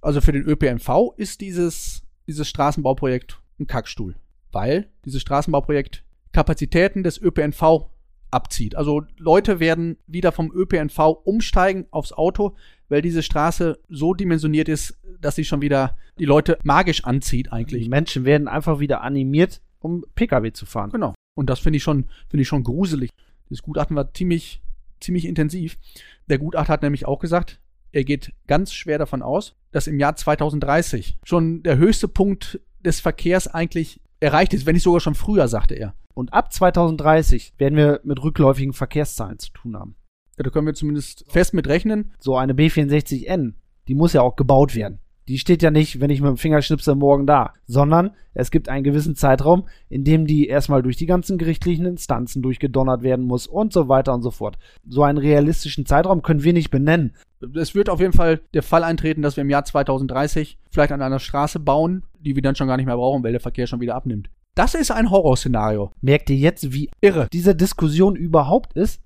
Also 0.00 0.20
für 0.20 0.32
den 0.32 0.44
ÖPNV 0.44 1.14
ist 1.16 1.40
dieses, 1.40 2.02
dieses 2.26 2.48
Straßenbauprojekt 2.48 3.40
ein 3.60 3.66
Kackstuhl, 3.66 4.16
weil 4.50 4.88
dieses 5.04 5.22
Straßenbauprojekt 5.22 6.04
Kapazitäten 6.32 7.02
des 7.02 7.20
ÖPNV 7.20 7.92
abzieht. 8.32 8.74
Also 8.74 9.02
Leute 9.18 9.60
werden 9.60 9.98
wieder 10.06 10.32
vom 10.32 10.50
ÖPNV 10.52 10.98
umsteigen 11.24 11.86
aufs 11.90 12.12
Auto, 12.12 12.56
weil 12.88 13.02
diese 13.02 13.22
Straße 13.22 13.78
so 13.88 14.14
dimensioniert 14.14 14.68
ist, 14.68 14.98
dass 15.20 15.36
sie 15.36 15.44
schon 15.44 15.60
wieder 15.60 15.96
die 16.18 16.24
Leute 16.24 16.58
magisch 16.64 17.04
anzieht 17.04 17.52
eigentlich. 17.52 17.84
Die 17.84 17.88
Menschen 17.88 18.24
werden 18.24 18.48
einfach 18.48 18.80
wieder 18.80 19.02
animiert, 19.02 19.60
um 19.78 20.04
Pkw 20.14 20.52
zu 20.52 20.66
fahren. 20.66 20.90
Genau. 20.90 21.14
Und 21.34 21.48
das 21.50 21.60
finde 21.60 21.78
ich 21.78 21.82
schon, 21.82 22.08
finde 22.28 22.42
ich 22.42 22.48
schon 22.48 22.62
gruselig. 22.62 23.10
Das 23.48 23.62
Gutachten 23.62 23.96
war 23.96 24.12
ziemlich, 24.14 24.62
ziemlich 25.00 25.24
intensiv. 25.24 25.78
Der 26.28 26.38
Gutachter 26.38 26.72
hat 26.72 26.82
nämlich 26.82 27.06
auch 27.06 27.18
gesagt, 27.18 27.60
er 27.92 28.04
geht 28.04 28.32
ganz 28.46 28.72
schwer 28.72 28.98
davon 28.98 29.22
aus, 29.22 29.54
dass 29.70 29.86
im 29.86 29.98
Jahr 29.98 30.16
2030 30.16 31.18
schon 31.24 31.62
der 31.62 31.76
höchste 31.76 32.08
Punkt 32.08 32.60
des 32.80 33.00
Verkehrs 33.00 33.48
eigentlich 33.48 34.00
erreicht 34.20 34.54
ist, 34.54 34.66
wenn 34.66 34.74
nicht 34.74 34.82
sogar 34.82 35.00
schon 35.00 35.14
früher, 35.14 35.48
sagte 35.48 35.74
er. 35.74 35.94
Und 36.14 36.32
ab 36.32 36.52
2030 36.52 37.54
werden 37.58 37.76
wir 37.76 38.00
mit 38.04 38.22
rückläufigen 38.22 38.72
Verkehrszahlen 38.72 39.38
zu 39.38 39.50
tun 39.52 39.76
haben. 39.76 39.96
Ja, 40.36 40.44
da 40.44 40.50
können 40.50 40.66
wir 40.66 40.74
zumindest 40.74 41.24
fest 41.28 41.54
mit 41.54 41.66
rechnen. 41.66 42.12
So 42.18 42.36
eine 42.36 42.54
B64N, 42.54 43.54
die 43.88 43.94
muss 43.94 44.12
ja 44.12 44.22
auch 44.22 44.36
gebaut 44.36 44.74
werden. 44.74 45.00
Die 45.28 45.38
steht 45.38 45.62
ja 45.62 45.70
nicht, 45.70 46.00
wenn 46.00 46.10
ich 46.10 46.20
mit 46.20 46.28
dem 46.28 46.36
Fingerschnipsel 46.36 46.94
morgen 46.96 47.26
da, 47.26 47.52
sondern 47.66 48.10
es 48.34 48.50
gibt 48.50 48.68
einen 48.68 48.82
gewissen 48.82 49.14
Zeitraum, 49.14 49.68
in 49.88 50.04
dem 50.04 50.26
die 50.26 50.48
erstmal 50.48 50.82
durch 50.82 50.96
die 50.96 51.06
ganzen 51.06 51.38
gerichtlichen 51.38 51.86
Instanzen 51.86 52.42
durchgedonnert 52.42 53.02
werden 53.02 53.24
muss 53.24 53.46
und 53.46 53.72
so 53.72 53.88
weiter 53.88 54.14
und 54.14 54.22
so 54.22 54.30
fort. 54.30 54.58
So 54.88 55.02
einen 55.04 55.18
realistischen 55.18 55.86
Zeitraum 55.86 56.22
können 56.22 56.42
wir 56.42 56.52
nicht 56.52 56.70
benennen. 56.70 57.14
Es 57.54 57.74
wird 57.74 57.88
auf 57.88 58.00
jeden 58.00 58.12
Fall 58.12 58.40
der 58.54 58.62
Fall 58.62 58.84
eintreten, 58.84 59.22
dass 59.22 59.36
wir 59.36 59.42
im 59.42 59.50
Jahr 59.50 59.64
2030 59.64 60.58
vielleicht 60.70 60.92
an 60.92 61.02
einer 61.02 61.18
Straße 61.18 61.60
bauen, 61.60 62.04
die 62.20 62.34
wir 62.34 62.42
dann 62.42 62.56
schon 62.56 62.68
gar 62.68 62.76
nicht 62.76 62.86
mehr 62.86 62.96
brauchen, 62.96 63.22
weil 63.22 63.32
der 63.32 63.40
Verkehr 63.40 63.66
schon 63.66 63.80
wieder 63.80 63.94
abnimmt. 63.94 64.28
Das 64.54 64.74
ist 64.74 64.90
ein 64.90 65.10
Horrorszenario. 65.10 65.92
Merkt 66.02 66.28
ihr 66.30 66.36
jetzt, 66.36 66.72
wie 66.72 66.90
irre 67.00 67.26
diese 67.32 67.54
Diskussion 67.54 68.16
überhaupt 68.16 68.74
ist? 68.74 69.00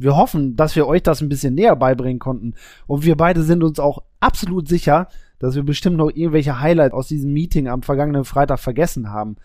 Wir 0.00 0.16
hoffen, 0.16 0.56
dass 0.56 0.76
wir 0.76 0.86
euch 0.86 1.02
das 1.02 1.20
ein 1.20 1.28
bisschen 1.28 1.54
näher 1.54 1.76
beibringen 1.76 2.18
konnten. 2.18 2.54
Und 2.86 3.04
wir 3.04 3.16
beide 3.16 3.42
sind 3.42 3.62
uns 3.62 3.78
auch 3.78 4.02
absolut 4.18 4.66
sicher, 4.66 5.08
dass 5.38 5.56
wir 5.56 5.62
bestimmt 5.62 5.98
noch 5.98 6.08
irgendwelche 6.08 6.58
Highlights 6.58 6.94
aus 6.94 7.08
diesem 7.08 7.34
Meeting 7.34 7.68
am 7.68 7.82
vergangenen 7.82 8.24
Freitag 8.24 8.60
vergessen 8.60 9.10
haben. 9.10 9.36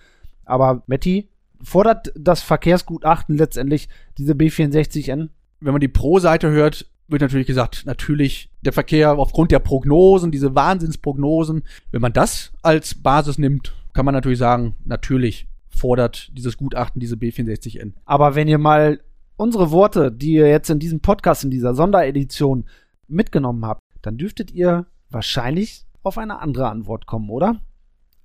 Aber 0.46 0.84
Matti, 0.88 1.28
fordert 1.62 2.14
das 2.18 2.42
Verkehrsgutachten 2.42 3.36
letztendlich 3.36 3.90
diese 4.18 4.34
B64N? 4.34 5.28
Wenn 5.60 5.74
man 5.74 5.82
die 5.82 5.90
Pro-Seite 5.90 6.50
hört, 6.50 6.86
wird 7.10 7.22
natürlich 7.22 7.48
gesagt, 7.48 7.84
natürlich 7.86 8.50
der 8.62 8.72
Verkehr 8.74 9.12
aufgrund 9.18 9.52
der 9.52 9.60
Prognosen, 9.60 10.32
diese 10.32 10.56
Wahnsinnsprognosen, 10.56 11.64
wenn 11.92 12.02
man 12.02 12.14
das 12.14 12.54
als 12.62 12.96
Basis 12.96 13.38
nimmt, 13.38 13.74
kann 13.94 14.06
man 14.06 14.14
natürlich 14.14 14.40
sagen, 14.40 14.76
natürlich 14.86 15.48
fordert 15.68 16.32
dieses 16.34 16.58
Gutachten 16.58 17.02
diese 17.02 17.16
B64N. 17.16 17.92
Aber 18.06 18.36
wenn 18.36 18.48
ihr 18.48 18.58
mal 18.58 19.02
unsere 19.38 19.72
Worte, 19.72 20.12
die 20.12 20.34
ihr 20.34 20.48
jetzt 20.48 20.70
in 20.70 20.80
diesem 20.80 21.02
Podcast, 21.02 21.44
in 21.44 21.52
dieser 21.52 21.74
Sonderedition 21.74 22.66
mitgenommen 23.08 23.66
habt, 23.66 23.82
dann 24.02 24.18
dürftet 24.18 24.52
ihr 24.52 24.86
wahrscheinlich 25.10 25.86
auf 26.04 26.18
eine 26.18 26.40
andere 26.40 26.70
Antwort 26.70 27.06
kommen, 27.06 27.30
oder? 27.30 27.62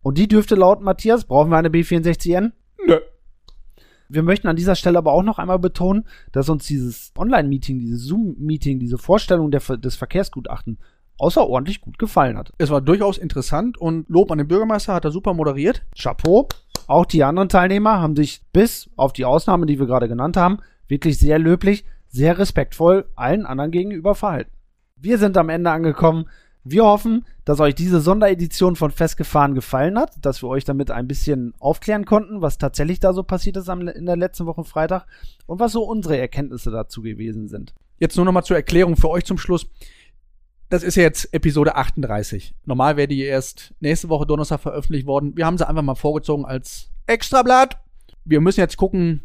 Und 0.02 0.18
die 0.18 0.28
dürfte 0.28 0.54
laut 0.54 0.80
Matthias, 0.80 1.24
brauchen 1.24 1.50
wir 1.50 1.56
eine 1.56 1.68
B64N? 1.68 2.52
Nö. 2.86 2.98
Wir 4.08 4.22
möchten 4.22 4.48
an 4.48 4.56
dieser 4.56 4.74
Stelle 4.74 4.98
aber 4.98 5.12
auch 5.12 5.22
noch 5.22 5.38
einmal 5.38 5.58
betonen, 5.58 6.04
dass 6.32 6.48
uns 6.48 6.66
dieses 6.66 7.12
Online-Meeting, 7.16 7.78
dieses 7.78 8.04
Zoom-Meeting, 8.04 8.80
diese 8.80 8.98
Vorstellung 8.98 9.50
der, 9.50 9.60
des 9.60 9.94
Verkehrsgutachten 9.94 10.78
außerordentlich 11.16 11.80
gut 11.80 11.98
gefallen 11.98 12.36
hat. 12.36 12.52
Es 12.58 12.70
war 12.70 12.80
durchaus 12.80 13.18
interessant 13.18 13.78
und 13.78 14.08
Lob 14.08 14.32
an 14.32 14.38
den 14.38 14.48
Bürgermeister 14.48 14.94
hat 14.94 15.04
er 15.04 15.12
super 15.12 15.34
moderiert. 15.34 15.82
Chapeau. 15.96 16.48
Auch 16.86 17.04
die 17.04 17.22
anderen 17.22 17.48
Teilnehmer 17.48 18.00
haben 18.00 18.16
sich 18.16 18.42
bis 18.52 18.90
auf 18.96 19.12
die 19.12 19.24
Ausnahme, 19.24 19.66
die 19.66 19.78
wir 19.78 19.86
gerade 19.86 20.08
genannt 20.08 20.36
haben, 20.36 20.58
wirklich 20.90 21.18
sehr 21.18 21.38
löblich, 21.38 21.84
sehr 22.08 22.38
respektvoll 22.38 23.06
allen 23.14 23.46
anderen 23.46 23.70
gegenüber 23.70 24.14
verhalten. 24.14 24.50
Wir 24.96 25.18
sind 25.18 25.36
am 25.36 25.48
Ende 25.48 25.70
angekommen. 25.70 26.26
Wir 26.62 26.84
hoffen, 26.84 27.24
dass 27.46 27.60
euch 27.60 27.74
diese 27.74 28.00
Sonderedition 28.00 28.76
von 28.76 28.90
Festgefahren 28.90 29.54
gefallen 29.54 29.98
hat, 29.98 30.12
dass 30.20 30.42
wir 30.42 30.48
euch 30.48 30.64
damit 30.64 30.90
ein 30.90 31.08
bisschen 31.08 31.54
aufklären 31.58 32.04
konnten, 32.04 32.42
was 32.42 32.58
tatsächlich 32.58 33.00
da 33.00 33.14
so 33.14 33.22
passiert 33.22 33.56
ist 33.56 33.68
in 33.68 34.04
der 34.04 34.16
letzten 34.16 34.44
Woche 34.44 34.64
Freitag 34.64 35.06
und 35.46 35.58
was 35.58 35.72
so 35.72 35.84
unsere 35.84 36.18
Erkenntnisse 36.18 36.70
dazu 36.70 37.00
gewesen 37.00 37.48
sind. 37.48 37.72
Jetzt 37.98 38.16
nur 38.16 38.26
noch 38.26 38.32
mal 38.32 38.42
zur 38.42 38.56
Erklärung 38.56 38.96
für 38.96 39.08
euch 39.08 39.24
zum 39.24 39.38
Schluss. 39.38 39.70
Das 40.68 40.82
ist 40.82 40.96
jetzt 40.96 41.32
Episode 41.32 41.76
38. 41.76 42.54
Normal 42.64 42.96
wäre 42.96 43.08
die 43.08 43.22
erst 43.22 43.74
nächste 43.80 44.08
Woche 44.08 44.26
Donnerstag 44.26 44.60
veröffentlicht 44.60 45.06
worden. 45.06 45.36
Wir 45.36 45.46
haben 45.46 45.56
sie 45.56 45.66
einfach 45.66 45.82
mal 45.82 45.94
vorgezogen 45.94 46.44
als 46.44 46.90
Extrablatt. 47.06 47.78
Wir 48.24 48.40
müssen 48.40 48.60
jetzt 48.60 48.76
gucken, 48.76 49.22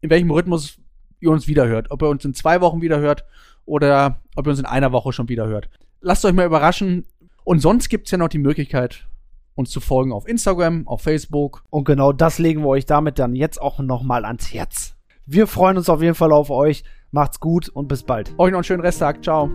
in 0.00 0.10
welchem 0.10 0.30
Rhythmus 0.30 0.81
ihr 1.22 1.30
uns 1.30 1.46
wiederhört. 1.46 1.90
Ob 1.90 2.02
ihr 2.02 2.08
uns 2.08 2.24
in 2.24 2.34
zwei 2.34 2.60
Wochen 2.60 2.82
wiederhört 2.82 3.24
oder 3.64 4.20
ob 4.36 4.46
ihr 4.46 4.50
uns 4.50 4.58
in 4.58 4.66
einer 4.66 4.92
Woche 4.92 5.12
schon 5.12 5.28
wiederhört. 5.28 5.68
Lasst 6.00 6.24
euch 6.24 6.32
mal 6.32 6.46
überraschen. 6.46 7.06
Und 7.44 7.60
sonst 7.60 7.88
gibt 7.88 8.06
es 8.06 8.12
ja 8.12 8.18
noch 8.18 8.28
die 8.28 8.38
Möglichkeit, 8.38 9.06
uns 9.54 9.70
zu 9.70 9.80
folgen 9.80 10.12
auf 10.12 10.28
Instagram, 10.28 10.86
auf 10.86 11.02
Facebook. 11.02 11.64
Und 11.70 11.84
genau 11.84 12.12
das 12.12 12.38
legen 12.38 12.62
wir 12.62 12.68
euch 12.68 12.86
damit 12.86 13.18
dann 13.18 13.34
jetzt 13.34 13.60
auch 13.60 13.78
nochmal 13.80 14.24
ans 14.24 14.52
Herz. 14.52 14.96
Wir 15.26 15.46
freuen 15.46 15.76
uns 15.76 15.88
auf 15.88 16.02
jeden 16.02 16.14
Fall 16.14 16.32
auf 16.32 16.50
euch. 16.50 16.84
Macht's 17.10 17.40
gut 17.40 17.68
und 17.68 17.88
bis 17.88 18.02
bald. 18.02 18.34
Euch 18.38 18.50
noch 18.50 18.58
einen 18.58 18.64
schönen 18.64 18.82
Resttag. 18.82 19.22
Ciao. 19.22 19.50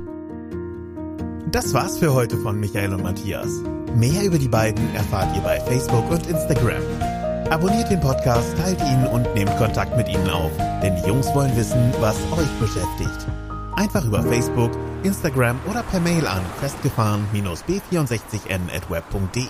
Das 1.52 1.74
war's 1.74 1.98
für 1.98 2.14
heute 2.14 2.38
von 2.38 2.60
Michael 2.60 2.94
und 2.94 3.04
Matthias. 3.04 3.64
Mehr 3.96 4.24
über 4.24 4.38
die 4.38 4.50
beiden 4.50 4.94
erfahrt 4.94 5.36
ihr 5.36 5.42
bei 5.42 5.60
Facebook 5.62 6.10
und 6.12 6.28
Instagram. 6.28 7.17
Abonniert 7.50 7.90
den 7.90 8.02
Podcast, 8.02 8.58
teilt 8.58 8.82
ihn 8.82 9.08
und 9.08 9.34
nehmt 9.34 9.56
Kontakt 9.58 9.96
mit 9.96 10.10
ihnen 10.10 10.30
auf, 10.30 10.52
denn 10.84 10.98
die 10.98 11.08
Jungs 11.08 11.34
wollen 11.34 11.56
wissen, 11.56 11.94
was 12.02 12.18
euch 12.34 12.52
beschäftigt. 12.60 13.26
Einfach 13.78 14.04
über 14.04 14.22
Facebook, 14.24 14.72
Instagram 15.04 15.58
oder 15.70 15.82
per 15.84 16.02
Mail 16.02 16.28
an 16.28 16.42
festgefahren-b64n 16.60 18.76
at 18.76 18.90
web.de. 18.90 19.48